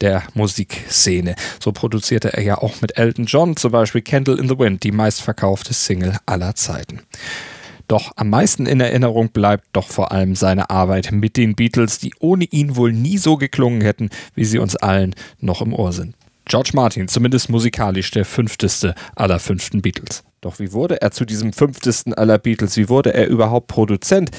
der 0.00 0.22
Musikszene. 0.34 1.34
So 1.60 1.72
produzierte 1.72 2.32
er 2.32 2.42
ja 2.42 2.58
auch 2.58 2.80
mit 2.80 2.96
Elton 2.98 3.26
John 3.26 3.56
zum 3.56 3.72
Beispiel 3.72 4.02
Candle 4.02 4.38
in 4.38 4.48
the 4.48 4.58
Wind, 4.58 4.82
die 4.82 4.92
meistverkaufte 4.92 5.74
Single 5.74 6.16
aller 6.26 6.54
Zeiten. 6.54 7.00
Doch 7.88 8.12
am 8.16 8.28
meisten 8.28 8.66
in 8.66 8.80
Erinnerung 8.80 9.30
bleibt 9.30 9.64
doch 9.72 9.88
vor 9.88 10.12
allem 10.12 10.34
seine 10.34 10.68
Arbeit 10.68 11.10
mit 11.10 11.38
den 11.38 11.54
Beatles, 11.54 11.98
die 11.98 12.12
ohne 12.20 12.44
ihn 12.44 12.76
wohl 12.76 12.92
nie 12.92 13.16
so 13.16 13.36
geklungen 13.36 13.80
hätten, 13.80 14.10
wie 14.34 14.44
sie 14.44 14.58
uns 14.58 14.76
allen 14.76 15.14
noch 15.40 15.62
im 15.62 15.72
Ohr 15.72 15.92
sind. 15.92 16.14
George 16.44 16.70
Martin, 16.74 17.08
zumindest 17.08 17.48
musikalisch 17.48 18.10
der 18.10 18.24
fünfteste 18.24 18.94
aller 19.16 19.38
fünften 19.38 19.80
Beatles. 19.80 20.22
Doch 20.40 20.58
wie 20.58 20.72
wurde 20.72 21.00
er 21.00 21.10
zu 21.10 21.24
diesem 21.24 21.52
fünftesten 21.52 22.14
aller 22.14 22.38
Beatles? 22.38 22.76
Wie 22.76 22.88
wurde 22.88 23.12
er 23.14 23.26
überhaupt 23.26 23.68
Produzent? 23.68 24.30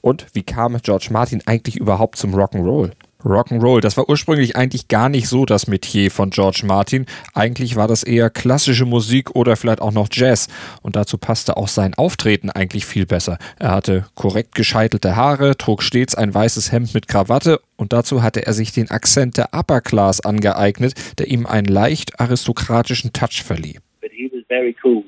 Und 0.00 0.26
wie 0.32 0.42
kam 0.42 0.78
George 0.82 1.08
Martin 1.10 1.42
eigentlich 1.46 1.76
überhaupt 1.76 2.16
zum 2.16 2.34
Rock'n'Roll? 2.34 2.92
Rock'n'Roll, 3.24 3.80
das 3.80 3.96
war 3.96 4.08
ursprünglich 4.08 4.56
eigentlich 4.56 4.88
gar 4.88 5.08
nicht 5.08 5.28
so 5.28 5.44
das 5.44 5.66
Metier 5.66 6.10
von 6.10 6.30
George 6.30 6.62
Martin. 6.64 7.06
Eigentlich 7.34 7.76
war 7.76 7.86
das 7.86 8.02
eher 8.02 8.30
klassische 8.30 8.86
Musik 8.86 9.36
oder 9.36 9.56
vielleicht 9.56 9.80
auch 9.82 9.92
noch 9.92 10.08
Jazz. 10.10 10.48
Und 10.82 10.96
dazu 10.96 11.18
passte 11.18 11.56
auch 11.56 11.68
sein 11.68 11.94
Auftreten 11.94 12.50
eigentlich 12.50 12.86
viel 12.86 13.06
besser. 13.06 13.38
Er 13.58 13.72
hatte 13.72 14.06
korrekt 14.14 14.54
gescheitelte 14.54 15.16
Haare, 15.16 15.56
trug 15.56 15.82
stets 15.82 16.14
ein 16.14 16.32
weißes 16.32 16.72
Hemd 16.72 16.94
mit 16.94 17.08
Krawatte 17.08 17.60
und 17.76 17.92
dazu 17.92 18.22
hatte 18.22 18.46
er 18.46 18.52
sich 18.52 18.72
den 18.72 18.90
Akzent 18.90 19.36
der 19.36 19.50
Upper 19.52 19.80
Class 19.80 20.20
angeeignet, 20.20 20.94
der 21.18 21.28
ihm 21.28 21.46
einen 21.46 21.68
leicht 21.68 22.20
aristokratischen 22.20 23.12
Touch 23.12 23.42
verlieh. 23.42 23.78
But 24.00 24.12
he 24.12 24.30
was 24.32 24.44
very 24.48 24.74
cool 24.82 25.04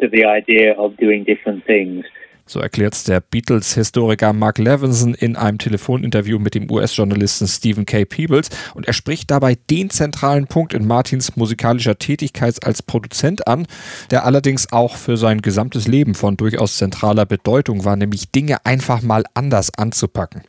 to 0.00 0.06
the 0.12 0.24
idea 0.24 0.74
of 0.78 0.96
doing 0.96 1.24
different 1.24 1.64
things. 1.66 2.04
So 2.50 2.58
erklärt 2.58 2.94
es 2.94 3.04
der 3.04 3.20
Beatles-Historiker 3.20 4.32
Mark 4.32 4.58
Levinson 4.58 5.14
in 5.14 5.36
einem 5.36 5.58
Telefoninterview 5.58 6.40
mit 6.40 6.56
dem 6.56 6.68
US-Journalisten 6.68 7.46
Stephen 7.46 7.86
K. 7.86 8.04
Peebles 8.04 8.48
und 8.74 8.88
er 8.88 8.92
spricht 8.92 9.30
dabei 9.30 9.56
den 9.70 9.88
zentralen 9.88 10.48
Punkt 10.48 10.74
in 10.74 10.84
Martins 10.84 11.36
musikalischer 11.36 11.96
Tätigkeit 11.96 12.66
als 12.66 12.82
Produzent 12.82 13.46
an, 13.46 13.68
der 14.10 14.24
allerdings 14.24 14.72
auch 14.72 14.96
für 14.96 15.16
sein 15.16 15.42
gesamtes 15.42 15.86
Leben 15.86 16.16
von 16.16 16.36
durchaus 16.36 16.76
zentraler 16.76 17.24
Bedeutung 17.24 17.84
war, 17.84 17.94
nämlich 17.94 18.32
Dinge 18.32 18.66
einfach 18.66 19.00
mal 19.00 19.22
anders 19.34 19.72
anzupacken. 19.78 20.42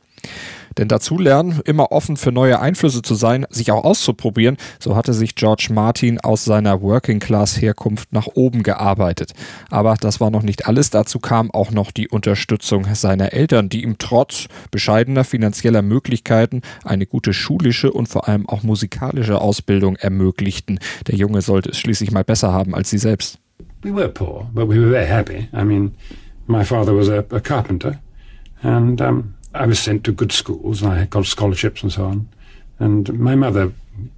Denn 0.77 0.87
dazu 0.87 1.17
lernen, 1.17 1.59
immer 1.65 1.91
offen 1.91 2.17
für 2.17 2.31
neue 2.31 2.59
Einflüsse 2.59 3.01
zu 3.01 3.15
sein, 3.15 3.45
sich 3.49 3.71
auch 3.71 3.83
auszuprobieren, 3.83 4.57
so 4.79 4.95
hatte 4.95 5.13
sich 5.13 5.35
George 5.35 5.67
Martin 5.71 6.19
aus 6.19 6.45
seiner 6.45 6.81
Working-Class-Herkunft 6.81 8.13
nach 8.13 8.27
oben 8.35 8.63
gearbeitet. 8.63 9.33
Aber 9.69 9.95
das 9.99 10.19
war 10.19 10.29
noch 10.29 10.43
nicht 10.43 10.67
alles. 10.67 10.89
Dazu 10.89 11.19
kam 11.19 11.51
auch 11.51 11.71
noch 11.71 11.91
die 11.91 12.07
Unterstützung 12.07 12.85
seiner 12.93 13.33
Eltern, 13.33 13.69
die 13.69 13.83
ihm 13.83 13.97
trotz 13.97 14.47
bescheidener 14.71 15.23
finanzieller 15.23 15.81
Möglichkeiten 15.81 16.61
eine 16.83 17.05
gute 17.05 17.33
schulische 17.33 17.91
und 17.91 18.07
vor 18.07 18.27
allem 18.27 18.47
auch 18.47 18.63
musikalische 18.63 19.41
Ausbildung 19.41 19.97
ermöglichten. 19.97 20.79
Der 21.07 21.15
Junge 21.15 21.41
sollte 21.41 21.69
es 21.69 21.79
schließlich 21.79 22.11
mal 22.11 22.23
besser 22.23 22.53
haben 22.53 22.73
als 22.75 22.89
sie 22.89 22.97
selbst. 22.97 23.39
We 23.83 23.93
were 23.93 24.09
poor, 24.09 24.49
but 24.53 24.69
we 24.69 24.79
were 24.79 24.91
very 24.91 25.07
happy. 25.07 25.47
I 25.53 25.63
mean, 25.63 25.91
my 26.47 26.63
father 26.63 26.95
was 26.95 27.09
a, 27.09 27.23
a 27.35 27.39
carpenter 27.39 27.99
and 28.61 29.01
um, 29.01 29.33
I 29.53 29.65
was 29.65 29.79
sent 29.79 30.03
to 30.05 30.13
good 30.13 30.31
schools 30.31 30.81
and 30.81 30.93
I 30.93 31.05
got 31.05 31.25
scholarships 31.25 31.83
and 31.83 31.91
so 31.91 32.05
on. 32.05 32.29
And 32.79 33.19
my 33.19 33.35
mother 33.35 33.71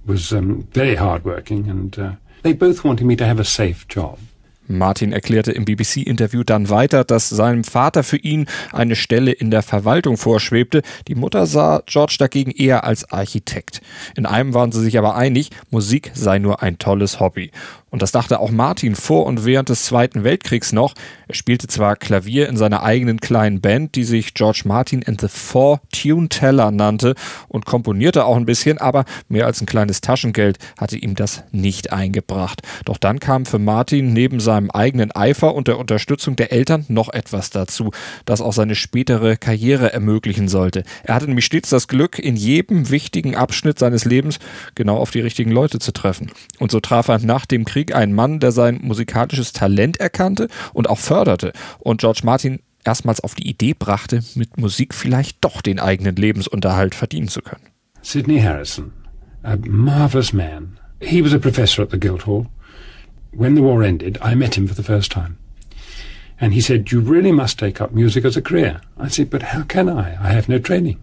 was 0.06 0.32
um, 0.32 0.62
very 0.72 0.94
hardworking 0.94 1.68
and 1.68 1.98
uh, 1.98 2.12
they 2.42 2.52
both 2.52 2.84
wanted 2.84 3.06
me 3.06 3.16
to 3.16 3.26
have 3.26 3.40
a 3.40 3.44
safe 3.44 3.86
job. 3.88 4.18
Martin 4.66 5.12
erklärte 5.12 5.52
im 5.52 5.64
BBC-Interview 5.64 6.42
dann 6.42 6.70
weiter, 6.70 7.04
dass 7.04 7.28
seinem 7.28 7.64
Vater 7.64 8.02
für 8.02 8.16
ihn 8.16 8.46
eine 8.72 8.96
Stelle 8.96 9.32
in 9.32 9.50
der 9.50 9.62
Verwaltung 9.62 10.16
vorschwebte. 10.16 10.82
Die 11.06 11.14
Mutter 11.14 11.46
sah 11.46 11.82
George 11.86 12.16
dagegen 12.18 12.50
eher 12.50 12.84
als 12.84 13.10
Architekt. 13.12 13.82
In 14.16 14.26
einem 14.26 14.54
waren 14.54 14.72
sie 14.72 14.80
sich 14.80 14.96
aber 14.96 15.16
einig, 15.16 15.50
Musik 15.70 16.12
sei 16.14 16.38
nur 16.38 16.62
ein 16.62 16.78
tolles 16.78 17.20
Hobby. 17.20 17.50
Und 17.94 18.02
das 18.02 18.10
dachte 18.10 18.40
auch 18.40 18.50
Martin 18.50 18.96
vor 18.96 19.24
und 19.24 19.44
während 19.44 19.68
des 19.68 19.84
Zweiten 19.84 20.24
Weltkriegs 20.24 20.72
noch. 20.72 20.94
Er 21.28 21.36
spielte 21.36 21.68
zwar 21.68 21.94
Klavier 21.94 22.48
in 22.48 22.56
seiner 22.56 22.82
eigenen 22.82 23.20
kleinen 23.20 23.60
Band, 23.60 23.94
die 23.94 24.02
sich 24.02 24.34
George 24.34 24.62
Martin 24.64 25.04
and 25.06 25.20
the 25.20 25.28
Four 25.28 25.80
Tune 25.92 26.28
Teller 26.28 26.72
nannte 26.72 27.14
und 27.46 27.66
komponierte 27.66 28.24
auch 28.24 28.34
ein 28.36 28.46
bisschen, 28.46 28.78
aber 28.78 29.04
mehr 29.28 29.46
als 29.46 29.60
ein 29.60 29.66
kleines 29.66 30.00
Taschengeld 30.00 30.58
hatte 30.76 30.96
ihm 30.96 31.14
das 31.14 31.44
nicht 31.52 31.92
eingebracht. 31.92 32.62
Doch 32.84 32.98
dann 32.98 33.20
kam 33.20 33.46
für 33.46 33.60
Martin 33.60 34.12
neben 34.12 34.40
seinem 34.40 34.72
eigenen 34.72 35.12
Eifer 35.12 35.54
und 35.54 35.68
der 35.68 35.78
Unterstützung 35.78 36.34
der 36.34 36.50
Eltern 36.50 36.86
noch 36.88 37.10
etwas 37.10 37.50
dazu, 37.50 37.92
das 38.24 38.40
auch 38.40 38.52
seine 38.52 38.74
spätere 38.74 39.36
Karriere 39.36 39.92
ermöglichen 39.92 40.48
sollte. 40.48 40.82
Er 41.04 41.14
hatte 41.14 41.28
nämlich 41.28 41.44
stets 41.44 41.70
das 41.70 41.86
Glück, 41.86 42.18
in 42.18 42.34
jedem 42.34 42.90
wichtigen 42.90 43.36
Abschnitt 43.36 43.78
seines 43.78 44.04
Lebens 44.04 44.40
genau 44.74 44.96
auf 44.96 45.12
die 45.12 45.20
richtigen 45.20 45.52
Leute 45.52 45.78
zu 45.78 45.92
treffen. 45.92 46.32
Und 46.58 46.72
so 46.72 46.80
traf 46.80 47.06
er 47.06 47.20
nach 47.20 47.46
dem 47.46 47.64
Krieg 47.64 47.83
Krieg 47.84 47.94
einen 47.94 48.14
Mann, 48.14 48.40
der 48.40 48.52
sein 48.52 48.80
musikalisches 48.82 49.52
Talent 49.52 49.98
erkannte 49.98 50.48
und 50.72 50.88
auch 50.88 50.98
förderte 50.98 51.52
und 51.80 52.00
George 52.00 52.20
Martin 52.24 52.60
erstmals 52.84 53.20
auf 53.20 53.34
die 53.34 53.48
Idee 53.48 53.74
brachte, 53.74 54.22
mit 54.34 54.58
Musik 54.58 54.94
vielleicht 54.94 55.44
doch 55.44 55.60
den 55.60 55.78
eigenen 55.78 56.16
Lebensunterhalt 56.16 56.94
verdienen 56.94 57.28
zu 57.28 57.42
können. 57.42 57.66
Sidney 58.02 58.40
Harrison, 58.40 58.92
a 59.42 59.56
marvelous 59.56 60.32
man. 60.32 60.78
He 61.00 61.22
was 61.22 61.34
a 61.34 61.38
professor 61.38 61.82
at 61.82 61.90
the 61.90 61.98
Guildhall. 61.98 62.46
When 63.32 63.54
the 63.54 63.62
war 63.62 63.82
ended, 63.82 64.18
I 64.22 64.34
met 64.34 64.56
him 64.56 64.66
for 64.66 64.76
the 64.76 64.82
first 64.82 65.12
time. 65.12 65.36
And 66.40 66.54
he 66.54 66.60
said, 66.60 66.90
You 66.90 67.00
really 67.00 67.32
must 67.32 67.58
take 67.58 67.82
up 67.82 67.92
music 67.92 68.24
as 68.24 68.36
a 68.36 68.42
career. 68.42 68.80
I 68.98 69.08
said, 69.08 69.28
But 69.28 69.54
how 69.54 69.64
can 69.64 69.88
I? 69.88 70.16
I 70.20 70.32
have 70.32 70.48
no 70.48 70.58
training. 70.58 71.02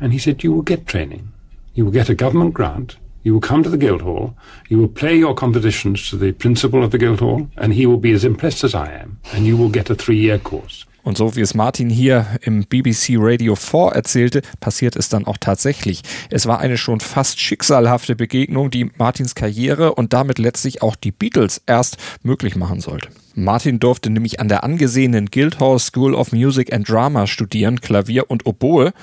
And 0.00 0.12
he 0.12 0.18
said, 0.18 0.42
You 0.42 0.52
will 0.52 0.62
get 0.62 0.86
training. 0.86 1.28
You 1.74 1.84
will 1.84 1.92
get 1.92 2.08
a 2.08 2.14
government 2.14 2.54
grant 2.54 2.96
You 3.28 3.34
will 3.34 3.46
come 3.46 3.62
to 3.62 3.68
the 3.68 3.76
Guildhall, 3.76 4.34
you 4.70 4.78
will 4.78 4.88
play 4.88 5.22
your 5.22 5.34
compositions 5.34 6.08
to 6.08 6.16
the 6.16 6.32
principal 6.32 6.82
of 6.82 6.92
the 6.92 6.98
Guildhall, 6.98 7.46
and 7.56 7.74
he 7.74 7.86
will 7.86 8.00
be 8.00 8.14
as 8.14 8.24
impressed 8.24 8.64
as 8.64 8.74
I 8.74 8.90
am, 9.02 9.18
and 9.34 9.44
you 9.44 9.58
will 9.58 9.70
get 9.70 9.90
a 9.90 9.94
three-year 9.94 10.38
course. 10.38 10.86
Und 11.02 11.18
so 11.18 11.36
wie 11.36 11.42
es 11.42 11.52
Martin 11.52 11.90
hier 11.90 12.24
im 12.40 12.64
BBC 12.64 13.16
Radio 13.18 13.54
4 13.54 13.92
erzählte, 13.92 14.40
passiert 14.60 14.96
es 14.96 15.10
dann 15.10 15.26
auch 15.26 15.36
tatsächlich. 15.38 16.00
Es 16.30 16.46
war 16.46 16.60
eine 16.60 16.78
schon 16.78 17.00
fast 17.00 17.38
schicksalhafte 17.38 18.16
Begegnung, 18.16 18.70
die 18.70 18.90
Martins 18.96 19.34
Karriere 19.34 19.94
und 19.94 20.14
damit 20.14 20.38
letztlich 20.38 20.80
auch 20.80 20.96
die 20.96 21.12
Beatles 21.12 21.60
erst 21.66 21.98
möglich 22.22 22.56
machen 22.56 22.80
sollte. 22.80 23.10
Martin 23.34 23.78
durfte 23.78 24.08
nämlich 24.08 24.40
an 24.40 24.48
der 24.48 24.64
angesehenen 24.64 25.26
Guildhall 25.26 25.78
School 25.78 26.14
of 26.14 26.32
Music 26.32 26.72
and 26.72 26.88
Drama 26.88 27.26
studieren, 27.26 27.82
Klavier 27.82 28.30
und 28.30 28.46
Oboe 28.46 28.94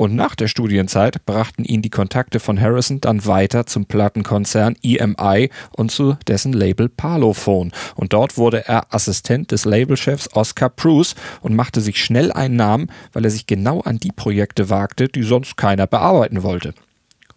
und 0.00 0.14
nach 0.14 0.34
der 0.34 0.48
Studienzeit 0.48 1.26
brachten 1.26 1.62
ihn 1.62 1.82
die 1.82 1.90
Kontakte 1.90 2.40
von 2.40 2.58
Harrison 2.58 3.02
dann 3.02 3.26
weiter 3.26 3.66
zum 3.66 3.84
Plattenkonzern 3.84 4.76
EMI 4.82 5.50
und 5.76 5.90
zu 5.90 6.16
dessen 6.26 6.54
Label 6.54 6.88
Parlophone. 6.88 7.70
Und 7.96 8.14
dort 8.14 8.38
wurde 8.38 8.66
er 8.66 8.94
Assistent 8.94 9.52
des 9.52 9.66
Labelchefs 9.66 10.32
Oscar 10.32 10.70
Bruce 10.70 11.16
und 11.42 11.54
machte 11.54 11.82
sich 11.82 12.02
schnell 12.02 12.32
einen 12.32 12.56
Namen, 12.56 12.90
weil 13.12 13.26
er 13.26 13.30
sich 13.30 13.46
genau 13.46 13.82
an 13.82 13.98
die 13.98 14.10
Projekte 14.10 14.70
wagte, 14.70 15.08
die 15.08 15.22
sonst 15.22 15.58
keiner 15.58 15.86
bearbeiten 15.86 16.42
wollte. 16.42 16.72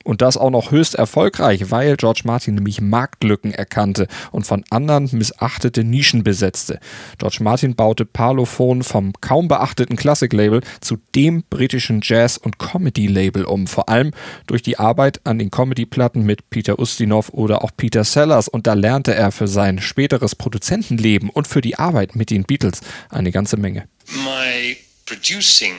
Und 0.04 0.22
das 0.22 0.38
auch 0.38 0.50
noch 0.50 0.72
höchst 0.72 0.96
erfolgreich, 0.96 1.72
weil 1.72 1.96
George 1.96 2.22
Martin 2.26 2.56
nämlich 2.56 2.82
Marktlücken 2.82 3.54
erkannte 3.54 4.08
und 4.32 4.46
von 4.46 4.64
anderen 4.70 5.10
missachtete 5.12 5.84
Nischen 5.84 6.24
besetzte. 6.24 6.80
George 7.18 7.38
Martin 7.42 7.76
baute 7.76 8.06
Parlophone 8.06 8.84
vom 8.84 9.14
kaum 9.22 9.48
beachteten 9.48 9.96
Classic-Label 9.96 10.62
zu 10.82 10.98
dem 11.16 11.44
britischen 11.50 12.02
Jazz- 12.04 12.38
und 12.38 12.60
Comedy-Label 12.60 13.46
um. 13.46 13.68
Vor 13.68 13.88
allem 13.90 14.12
durch 14.48 14.62
die 14.62 14.78
Arbeit 14.78 15.22
an 15.24 15.40
den 15.40 15.52
Comedy-Platten 15.52 16.24
mit 16.24 16.50
Peter 16.50 16.80
Ustinov 16.80 17.30
oder 17.30 17.64
auch 17.64 17.72
Peter 17.76 18.04
Sellers. 18.04 18.48
Und 18.50 18.68
da 18.68 18.74
lernte 18.74 19.16
er 19.16 19.32
für 19.32 19.48
sein 19.48 19.80
späteres 19.80 20.36
Produzentenleben 20.36 21.30
und 21.30 21.48
für 21.48 21.62
die 21.62 21.78
Arbeit 21.80 22.16
mit 22.16 22.30
den 22.30 22.44
Beatles 22.44 22.82
eine 23.10 23.32
ganze 23.32 23.58
Menge. 23.58 23.88
My 24.26 24.76
producing 25.06 25.74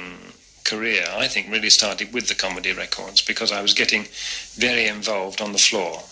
career, 0.65 1.05
I 1.11 1.29
think, 1.29 1.51
really 1.51 1.71
started 1.71 2.13
with 2.13 2.29
the 2.29 2.35
comedy 2.35 2.73
records 2.73 3.23
because 3.23 3.53
I 3.53 3.63
was 3.63 3.75
getting 3.75 4.07
very 4.55 4.87
involved 4.87 5.41
on 5.41 5.53
the 5.53 5.59
floor. 5.59 6.03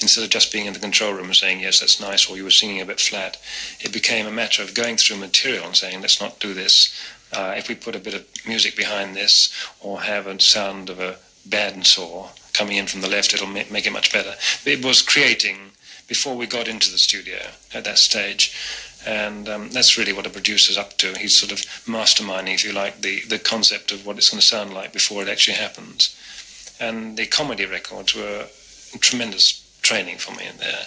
Instead 0.00 0.24
of 0.24 0.30
just 0.30 0.52
being 0.52 0.66
in 0.66 0.74
the 0.74 0.78
control 0.78 1.14
room 1.14 1.26
and 1.26 1.36
saying, 1.36 1.60
yes, 1.60 1.80
that's 1.80 2.00
nice, 2.00 2.28
or 2.28 2.36
you 2.36 2.44
were 2.44 2.50
singing 2.50 2.80
a 2.80 2.86
bit 2.86 3.00
flat, 3.00 3.38
it 3.80 3.92
became 3.92 4.26
a 4.26 4.30
matter 4.30 4.62
of 4.62 4.74
going 4.74 4.96
through 4.96 5.16
material 5.16 5.64
and 5.64 5.76
saying, 5.76 6.00
let's 6.00 6.20
not 6.20 6.40
do 6.40 6.52
this. 6.52 6.94
Uh, 7.32 7.54
if 7.56 7.68
we 7.68 7.74
put 7.74 7.96
a 7.96 8.00
bit 8.00 8.14
of 8.14 8.26
music 8.46 8.76
behind 8.76 9.16
this, 9.16 9.52
or 9.80 10.02
have 10.02 10.26
a 10.26 10.40
sound 10.40 10.90
of 10.90 11.00
a 11.00 11.16
band 11.46 11.86
saw 11.86 12.28
coming 12.52 12.76
in 12.76 12.86
from 12.86 13.00
the 13.00 13.08
left, 13.08 13.34
it'll 13.34 13.46
make 13.46 13.86
it 13.86 13.92
much 13.92 14.12
better. 14.12 14.34
It 14.64 14.84
was 14.84 15.02
creating 15.02 15.56
before 16.06 16.36
we 16.36 16.46
got 16.46 16.68
into 16.68 16.90
the 16.90 16.98
studio 16.98 17.38
at 17.72 17.84
that 17.84 17.98
stage. 17.98 18.54
And 19.06 19.48
um, 19.48 19.70
that's 19.70 19.98
really 19.98 20.12
what 20.12 20.26
a 20.26 20.30
producer's 20.30 20.78
up 20.78 20.96
to. 20.98 21.12
He's 21.18 21.36
sort 21.36 21.52
of 21.52 21.58
masterminding, 21.86 22.54
if 22.54 22.64
you 22.64 22.72
like, 22.72 23.02
the, 23.02 23.20
the 23.28 23.38
concept 23.38 23.92
of 23.92 24.06
what 24.06 24.16
it's 24.16 24.30
going 24.30 24.40
to 24.40 24.46
sound 24.46 24.72
like 24.72 24.92
before 24.92 25.22
it 25.22 25.28
actually 25.28 25.56
happens. 25.56 26.16
And 26.80 27.16
the 27.16 27.26
comedy 27.26 27.66
records 27.66 28.14
were 28.14 28.46
tremendous 29.00 29.62
training 29.82 30.18
for 30.18 30.32
me 30.32 30.46
in 30.46 30.56
there. 30.56 30.86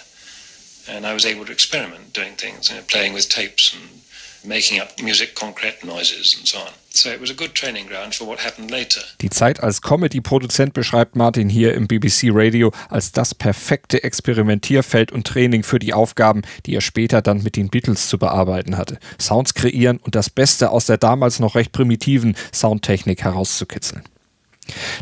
And 0.88 1.06
I 1.06 1.14
was 1.14 1.26
able 1.26 1.44
to 1.46 1.52
experiment 1.52 2.12
doing 2.12 2.34
things, 2.34 2.70
you 2.70 2.76
know, 2.76 2.82
playing 2.88 3.12
with 3.12 3.28
tapes 3.28 3.72
and 3.72 4.00
making 4.44 4.80
up 4.80 4.88
music 5.02 5.34
concrete 5.34 5.84
noises 5.84 6.36
and 6.38 6.46
so 6.46 6.58
on. 6.58 6.72
So 6.90 7.10
it 7.10 7.20
was 7.20 7.30
a 7.30 7.34
good 7.34 7.54
training 7.54 7.86
ground 7.86 8.14
for 8.14 8.26
what 8.26 8.44
happened 8.44 8.70
later. 8.70 9.00
Die 9.20 9.30
Zeit 9.30 9.62
als 9.62 9.82
Comedy-Produzent 9.82 10.72
beschreibt 10.72 11.16
Martin 11.16 11.48
hier 11.48 11.74
im 11.74 11.86
BBC 11.86 12.30
Radio 12.30 12.72
als 12.88 13.12
das 13.12 13.34
perfekte 13.34 14.02
Experimentierfeld 14.02 15.12
und 15.12 15.26
Training 15.26 15.62
für 15.62 15.78
die 15.78 15.92
Aufgaben, 15.92 16.42
die 16.66 16.74
er 16.74 16.80
später 16.80 17.22
dann 17.22 17.42
mit 17.42 17.56
den 17.56 17.68
Beatles 17.68 18.08
zu 18.08 18.18
bearbeiten 18.18 18.76
hatte. 18.76 18.98
Sounds 19.20 19.54
kreieren 19.54 19.98
und 19.98 20.14
das 20.14 20.30
Beste 20.30 20.70
aus 20.70 20.86
der 20.86 20.98
damals 20.98 21.38
noch 21.38 21.54
recht 21.54 21.72
primitiven 21.72 22.36
Soundtechnik 22.52 23.22
herauszukitzeln. 23.22 24.02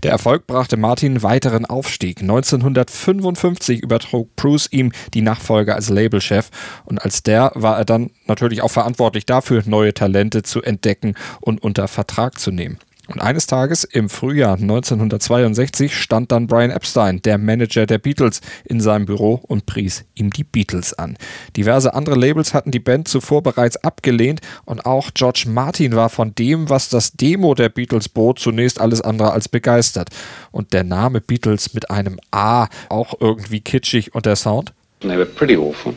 Der 0.02 0.10
Erfolg 0.10 0.46
brachte 0.46 0.76
Martin 0.76 1.22
weiteren 1.22 1.66
Aufstieg. 1.66 2.20
1955 2.20 3.82
übertrug 3.82 4.34
Bruce 4.36 4.68
ihm 4.70 4.92
die 5.14 5.22
Nachfolge 5.22 5.74
als 5.74 5.88
Labelchef 5.88 6.50
und 6.84 7.02
als 7.02 7.22
der 7.22 7.52
war 7.54 7.78
er 7.78 7.84
dann 7.84 8.10
natürlich 8.26 8.62
auch 8.62 8.70
verantwortlich 8.70 9.26
dafür, 9.26 9.62
neue 9.66 9.94
Talente 9.94 10.42
zu 10.42 10.62
entdecken 10.62 11.14
und 11.40 11.62
unter 11.62 11.88
Vertrag 11.88 12.38
zu 12.38 12.50
nehmen. 12.50 12.78
Und 13.08 13.20
eines 13.20 13.46
Tages 13.46 13.84
im 13.84 14.08
Frühjahr 14.08 14.54
1962 14.54 15.94
stand 15.94 16.32
dann 16.32 16.46
Brian 16.46 16.70
Epstein, 16.70 17.22
der 17.22 17.38
Manager 17.38 17.86
der 17.86 17.98
Beatles, 17.98 18.40
in 18.64 18.80
seinem 18.80 19.06
Büro 19.06 19.34
und 19.46 19.66
pries 19.66 20.04
ihm 20.14 20.30
die 20.30 20.44
Beatles 20.44 20.92
an. 20.94 21.16
Diverse 21.56 21.94
andere 21.94 22.16
Labels 22.16 22.52
hatten 22.52 22.70
die 22.70 22.80
Band 22.80 23.08
zuvor 23.08 23.42
bereits 23.42 23.76
abgelehnt 23.76 24.40
und 24.64 24.86
auch 24.86 25.10
George 25.14 25.44
Martin 25.48 25.94
war 25.94 26.08
von 26.08 26.34
dem, 26.34 26.68
was 26.68 26.88
das 26.88 27.12
Demo 27.12 27.54
der 27.54 27.68
Beatles 27.68 28.08
bot, 28.08 28.38
zunächst 28.38 28.80
alles 28.80 29.00
andere 29.00 29.32
als 29.32 29.48
begeistert. 29.48 30.10
Und 30.50 30.72
der 30.72 30.84
Name 30.84 31.20
Beatles 31.20 31.74
mit 31.74 31.90
einem 31.90 32.18
A 32.30 32.68
auch 32.88 33.14
irgendwie 33.20 33.60
kitschig 33.60 34.14
und 34.14 34.26
der 34.26 34.36
Sound? 34.36 34.72
They 35.00 35.16
were 35.16 35.26
pretty 35.26 35.56
awful. 35.56 35.94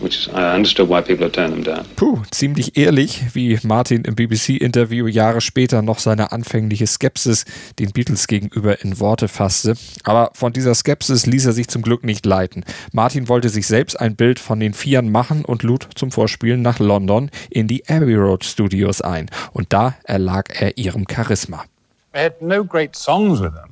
Which 0.00 0.16
is, 0.16 0.28
I 0.28 0.54
understood 0.54 0.88
why 0.88 1.02
people 1.02 1.26
had 1.26 1.32
turned 1.32 1.52
them 1.52 1.64
down. 1.64 1.84
Puh, 1.96 2.22
ziemlich 2.30 2.76
ehrlich, 2.76 3.34
wie 3.34 3.58
Martin 3.64 4.04
im 4.04 4.14
BBC-Interview 4.14 5.08
Jahre 5.08 5.40
später 5.40 5.82
noch 5.82 5.98
seine 5.98 6.30
anfängliche 6.30 6.86
Skepsis 6.86 7.44
den 7.80 7.90
Beatles 7.90 8.28
gegenüber 8.28 8.80
in 8.82 9.00
Worte 9.00 9.26
fasste. 9.26 9.74
Aber 10.04 10.30
von 10.34 10.52
dieser 10.52 10.74
Skepsis 10.74 11.26
ließ 11.26 11.46
er 11.46 11.52
sich 11.52 11.68
zum 11.68 11.82
Glück 11.82 12.04
nicht 12.04 12.24
leiten. 12.26 12.64
Martin 12.92 13.28
wollte 13.28 13.48
sich 13.48 13.66
selbst 13.66 13.98
ein 13.98 14.14
Bild 14.14 14.38
von 14.38 14.60
den 14.60 14.72
Vieren 14.72 15.10
machen 15.10 15.44
und 15.44 15.64
lud 15.64 15.88
zum 15.96 16.12
Vorspielen 16.12 16.62
nach 16.62 16.78
London 16.78 17.30
in 17.50 17.66
die 17.66 17.88
Abbey 17.88 18.14
Road 18.14 18.44
Studios 18.44 19.00
ein. 19.00 19.28
Und 19.52 19.72
da 19.72 19.96
erlag 20.04 20.60
er 20.60 20.78
ihrem 20.78 21.06
Charisma. 21.10 21.64
They 22.12 22.24
had 22.24 22.40
no 22.40 22.64
great 22.64 22.96
songs 22.96 23.40
with 23.40 23.52
them, 23.52 23.70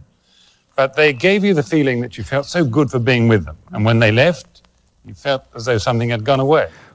but 0.76 0.94
they 0.94 1.12
gave 1.12 1.46
you 1.46 1.54
the 1.54 1.62
feeling 1.62 2.02
that 2.02 2.14
you 2.14 2.24
felt 2.24 2.44
so 2.46 2.64
good 2.64 2.90
for 2.90 3.00
being 3.00 3.30
with 3.30 3.44
them. 3.44 3.56
And 3.70 3.86
when 3.86 4.00
they 4.00 4.10
left, 4.10 4.55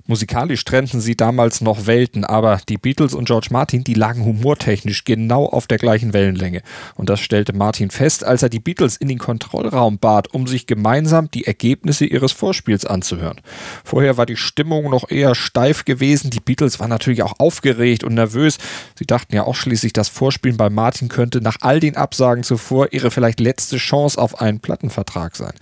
Musikalisch 0.07 0.65
trennten 0.65 0.99
sie 0.99 1.15
damals 1.15 1.61
noch 1.61 1.85
Welten, 1.85 2.25
aber 2.25 2.59
die 2.67 2.77
Beatles 2.77 3.13
und 3.13 3.25
George 3.25 3.47
Martin, 3.51 3.83
die 3.83 3.93
lagen 3.93 4.25
humortechnisch 4.25 5.05
genau 5.05 5.45
auf 5.45 5.67
der 5.67 5.77
gleichen 5.77 6.11
Wellenlänge. 6.11 6.63
Und 6.95 7.09
das 7.09 7.19
stellte 7.19 7.53
Martin 7.53 7.91
fest, 7.91 8.23
als 8.23 8.43
er 8.43 8.49
die 8.49 8.59
Beatles 8.59 8.97
in 8.97 9.07
den 9.07 9.19
Kontrollraum 9.19 9.99
bat, 9.99 10.33
um 10.33 10.47
sich 10.47 10.67
gemeinsam 10.67 11.29
die 11.31 11.45
Ergebnisse 11.45 12.05
ihres 12.05 12.31
Vorspiels 12.31 12.85
anzuhören. 12.85 13.39
Vorher 13.85 14.17
war 14.17 14.25
die 14.25 14.35
Stimmung 14.35 14.89
noch 14.89 15.09
eher 15.09 15.35
steif 15.35 15.85
gewesen. 15.85 16.31
Die 16.31 16.39
Beatles 16.39 16.79
waren 16.79 16.89
natürlich 16.89 17.23
auch 17.23 17.39
aufgeregt 17.39 18.03
und 18.03 18.15
nervös. 18.15 18.57
Sie 18.97 19.05
dachten 19.05 19.35
ja 19.35 19.43
auch 19.43 19.55
schließlich, 19.55 19.93
das 19.93 20.09
Vorspielen 20.09 20.57
bei 20.57 20.69
Martin 20.69 21.09
könnte 21.09 21.41
nach 21.41 21.57
all 21.61 21.79
den 21.79 21.95
Absagen 21.95 22.43
zuvor 22.43 22.91
ihre 22.91 23.11
vielleicht 23.11 23.39
letzte 23.39 23.77
Chance 23.77 24.19
auf 24.19 24.41
einen 24.41 24.59
Plattenvertrag 24.59 25.35
sein. 25.35 25.53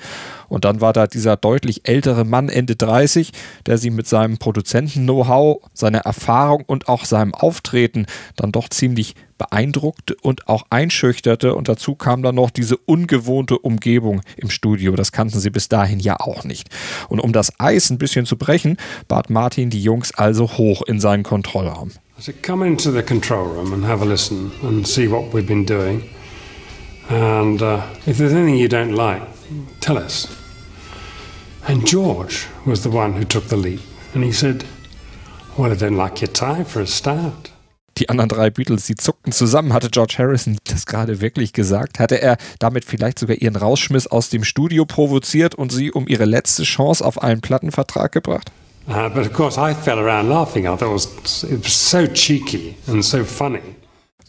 Und 0.49 0.65
dann 0.65 0.81
war 0.81 0.93
da 0.93 1.07
dieser 1.07 1.37
deutlich 1.37 1.87
ältere 1.87 2.25
Mann 2.25 2.49
Ende 2.49 2.75
30, 2.75 3.31
der 3.65 3.77
sie 3.77 3.89
mit 3.89 4.07
seinem 4.07 4.37
Produzenten-Know-how, 4.37 5.61
seiner 5.73 5.99
Erfahrung 5.99 6.63
und 6.65 6.89
auch 6.89 7.05
seinem 7.05 7.33
Auftreten 7.33 8.05
dann 8.35 8.51
doch 8.51 8.69
ziemlich 8.69 9.15
beeindruckte 9.37 10.15
und 10.21 10.47
auch 10.47 10.65
einschüchterte. 10.69 11.55
Und 11.55 11.67
dazu 11.69 11.95
kam 11.95 12.21
dann 12.21 12.35
noch 12.35 12.51
diese 12.51 12.77
ungewohnte 12.77 13.57
Umgebung 13.57 14.21
im 14.37 14.51
Studio. 14.51 14.95
Das 14.95 15.11
kannten 15.11 15.39
sie 15.39 15.49
bis 15.49 15.69
dahin 15.69 15.99
ja 15.99 16.19
auch 16.19 16.43
nicht. 16.43 16.69
Und 17.07 17.19
um 17.19 17.33
das 17.33 17.59
Eis 17.59 17.89
ein 17.89 17.97
bisschen 17.97 18.27
zu 18.27 18.37
brechen, 18.37 18.77
bat 19.07 19.29
Martin 19.29 19.69
die 19.71 19.81
Jungs 19.81 20.13
also 20.13 20.57
hoch 20.57 20.83
in 20.83 20.99
seinen 20.99 21.23
Kontrollraum. 21.23 21.91
Said, 22.21 22.43
come 22.43 22.67
into 22.67 22.91
the 22.91 23.01
control 23.01 23.47
room 23.47 23.71
and 23.71 23.85
have 23.85 24.03
a 24.03 24.05
listen 24.05 24.51
and 24.61 24.85
see 24.85 25.09
what 25.09 25.33
we've 25.33 25.47
been 25.47 25.65
doing. 25.65 26.03
And 27.09 27.61
uh, 27.61 27.81
if 28.05 28.17
there's 28.17 28.33
anything 28.33 28.55
you 28.55 28.67
don't 28.67 28.93
like, 28.93 29.21
tell 29.79 29.97
us. 29.97 30.27
And 31.67 31.85
George 31.85 32.47
was 32.65 32.83
the 32.83 32.89
one 32.89 33.13
who 33.13 33.25
took 33.25 33.49
the 33.49 33.57
lead. 33.57 33.81
And 34.13 34.23
he 34.23 34.31
said, 34.31 34.65
Well, 35.57 35.71
I 35.71 35.75
don't 35.75 35.97
like 35.97 36.21
your 36.21 36.31
tie 36.31 36.63
for 36.63 36.81
a 36.81 36.87
start. 36.87 37.51
Die 37.97 38.07
anderen 38.07 38.29
drei 38.29 38.49
Beatles, 38.49 38.85
die 38.85 38.95
zuckten 38.95 39.33
zusammen. 39.33 39.73
Hatte 39.73 39.89
George 39.89 40.15
Harrison 40.17 40.57
das 40.63 40.85
gerade 40.85 41.19
wirklich 41.19 41.51
gesagt? 41.51 41.99
Hatte 41.99 42.21
er 42.21 42.37
damit 42.59 42.85
vielleicht 42.85 43.19
sogar 43.19 43.35
ihren 43.35 43.57
Rausschmiss 43.57 44.07
aus 44.07 44.29
dem 44.29 44.45
Studio 44.45 44.85
provoziert 44.85 45.55
und 45.55 45.71
sie 45.71 45.91
um 45.91 46.07
ihre 46.07 46.25
letzte 46.25 46.63
Chance 46.63 47.03
auf 47.05 47.21
einen 47.21 47.41
Plattenvertrag 47.41 48.13
gebracht? 48.13 48.51
Uh, 48.87 49.09
but 49.09 49.25
of 49.25 49.33
course, 49.33 49.57
I 49.59 49.73
fell 49.75 49.99
around 49.99 50.29
laughing. 50.29 50.63
I 50.63 50.75
thought 50.77 50.83
it 50.83 50.93
was, 50.93 51.43
it 51.43 51.63
was 51.63 51.73
so 51.73 52.07
cheeky 52.07 52.75
and 52.87 53.03
so 53.03 53.23
funny. 53.23 53.75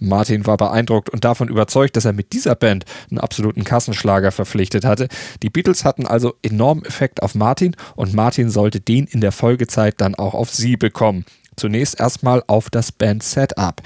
Martin 0.00 0.46
war 0.46 0.56
beeindruckt 0.56 1.10
und 1.10 1.24
davon 1.24 1.48
überzeugt, 1.48 1.96
dass 1.96 2.04
er 2.04 2.12
mit 2.12 2.32
dieser 2.32 2.54
Band 2.54 2.84
einen 3.10 3.20
absoluten 3.20 3.64
Kassenschlager 3.64 4.32
verpflichtet 4.32 4.84
hatte. 4.84 5.08
Die 5.42 5.50
Beatles 5.50 5.84
hatten 5.84 6.06
also 6.06 6.34
enormen 6.42 6.84
Effekt 6.84 7.22
auf 7.22 7.34
Martin 7.34 7.76
und 7.96 8.14
Martin 8.14 8.50
sollte 8.50 8.80
den 8.80 9.06
in 9.06 9.20
der 9.20 9.32
Folgezeit 9.32 10.00
dann 10.00 10.14
auch 10.14 10.34
auf 10.34 10.50
sie 10.50 10.76
bekommen. 10.76 11.24
Zunächst 11.56 12.00
erstmal 12.00 12.42
auf 12.46 12.70
das 12.70 12.90
Band-Setup. 12.90 13.82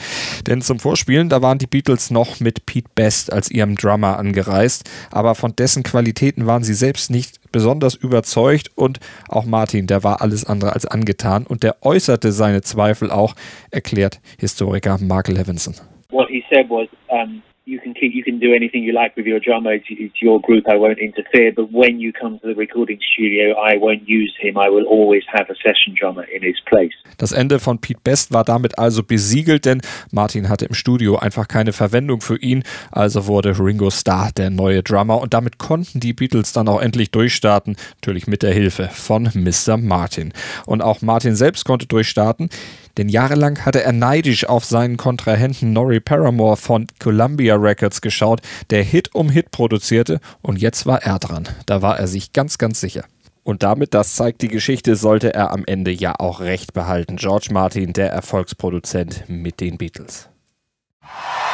Denn 0.46 0.62
zum 0.62 0.79
Vorspielen, 0.79 1.29
da 1.29 1.42
waren 1.42 1.59
die 1.59 1.66
Beatles 1.66 2.11
noch 2.11 2.38
mit 2.38 2.66
Pete 2.66 2.90
Best 2.94 3.33
als 3.33 3.50
ihrem 3.50 3.74
Drummer 3.74 4.16
angereist, 4.16 4.88
aber 5.11 5.35
von 5.35 5.57
dessen 5.57 5.83
Qualitäten 5.83 6.46
waren 6.46 6.62
sie 6.62 6.74
selbst 6.74 7.11
nicht 7.11 7.40
besonders 7.50 7.94
überzeugt 7.94 8.70
und 8.77 9.00
auch 9.29 9.44
Martin, 9.44 9.88
der 9.88 10.05
war 10.05 10.20
alles 10.20 10.44
andere 10.44 10.72
als 10.72 10.87
angetan 10.87 11.46
und 11.46 11.64
der 11.64 11.85
äußerte 11.85 12.31
seine 12.31 12.62
Zweifel 12.62 13.11
auch, 13.11 13.35
erklärt 13.72 14.20
Historiker 14.38 14.98
Mark 15.00 15.27
Levinson. 15.27 15.74
What 16.10 16.28
he 16.30 16.42
said 16.50 16.68
was, 16.68 16.88
um, 17.10 17.42
"You 17.66 17.80
can 17.80 17.94
keep, 17.94 18.12
you 18.12 18.22
can 18.22 18.38
do 18.38 18.52
anything 18.52 18.82
you 18.84 18.92
like 18.92 19.16
with 19.16 19.26
your 19.26 19.40
drummer. 19.40 19.72
It's, 19.72 19.86
it's 19.88 20.20
your 20.20 20.40
group. 20.40 20.68
I 20.68 20.76
won't 20.76 20.98
interfere. 20.98 21.52
But 21.52 21.72
when 21.72 21.98
you 21.98 22.12
come 22.12 22.38
to 22.40 22.48
the 22.48 22.54
recording 22.54 23.00
studio, 23.12 23.54
I 23.58 23.78
won't 23.78 24.02
use 24.06 24.34
him. 24.38 24.56
I 24.58 24.68
will 24.68 24.86
always 24.86 25.24
have 25.28 25.48
a 25.50 25.54
session 25.54 25.94
drummer 25.98 26.24
in 26.24 26.42
his 26.42 26.60
place." 26.66 26.92
Das 27.18 27.32
Ende 27.32 27.60
von 27.60 27.80
Pete 27.80 28.00
Best 28.02 28.32
war 28.32 28.44
damit 28.44 28.78
also 28.78 29.02
besiegelt, 29.02 29.64
denn 29.64 29.80
Martin 30.10 30.48
hatte 30.48 30.66
im 30.66 30.74
Studio 30.74 31.16
einfach 31.16 31.48
keine 31.48 31.72
Verwendung 31.72 32.20
für 32.20 32.38
ihn. 32.38 32.64
Also 32.90 33.26
wurde 33.26 33.58
Ringo 33.58 33.90
Starr 33.90 34.30
der 34.36 34.50
neue 34.50 34.82
Drummer 34.82 35.20
und 35.20 35.32
damit 35.32 35.58
konnten 35.58 36.00
die 36.00 36.12
Beatles 36.12 36.52
dann 36.52 36.68
auch 36.68 36.82
endlich 36.82 37.10
durchstarten. 37.10 37.76
Natürlich 37.96 38.26
mit 38.26 38.42
der 38.42 38.52
Hilfe 38.52 38.88
von 38.92 39.30
Mr. 39.34 39.76
Martin. 39.76 40.32
Und 40.66 40.82
auch 40.82 41.02
Martin 41.02 41.34
selbst 41.34 41.64
konnte 41.64 41.86
durchstarten. 41.86 42.50
Denn 42.96 43.09
jahrelang 43.09 43.64
hatte 43.64 43.83
er 43.83 43.92
neidisch 43.92 44.46
auf 44.48 44.64
seinen 44.64 44.96
Kontrahenten 44.96 45.72
Norrie 45.72 46.00
Paramore 46.00 46.57
von 46.57 46.87
Columbia 46.98 47.57
Records 47.57 48.00
geschaut, 48.00 48.40
der 48.70 48.83
Hit 48.83 49.14
um 49.14 49.28
Hit 49.30 49.50
produzierte 49.50 50.20
und 50.42 50.61
jetzt 50.61 50.87
war 50.87 51.02
er 51.02 51.18
dran. 51.18 51.48
Da 51.66 51.83
war 51.83 51.98
er 51.98 52.07
sich 52.07 52.33
ganz, 52.33 52.59
ganz 52.59 52.80
sicher. 52.80 53.04
Und 53.42 53.62
damit, 53.62 53.92
das 53.92 54.14
zeigt 54.14 54.40
die 54.40 54.48
Geschichte, 54.48 54.96
sollte 54.96 55.35
er 55.35 55.50
am 55.52 55.64
Ende 55.66 55.90
ja 55.90 56.14
auch 56.18 56.40
recht 56.40 56.72
behalten. 56.72 57.16
George 57.16 57.48
Martin, 57.52 57.92
der 57.92 58.11
Erfolgsproduzent 58.11 59.24
mit 59.28 59.61
den 59.61 59.76
Beatles. 59.76 60.30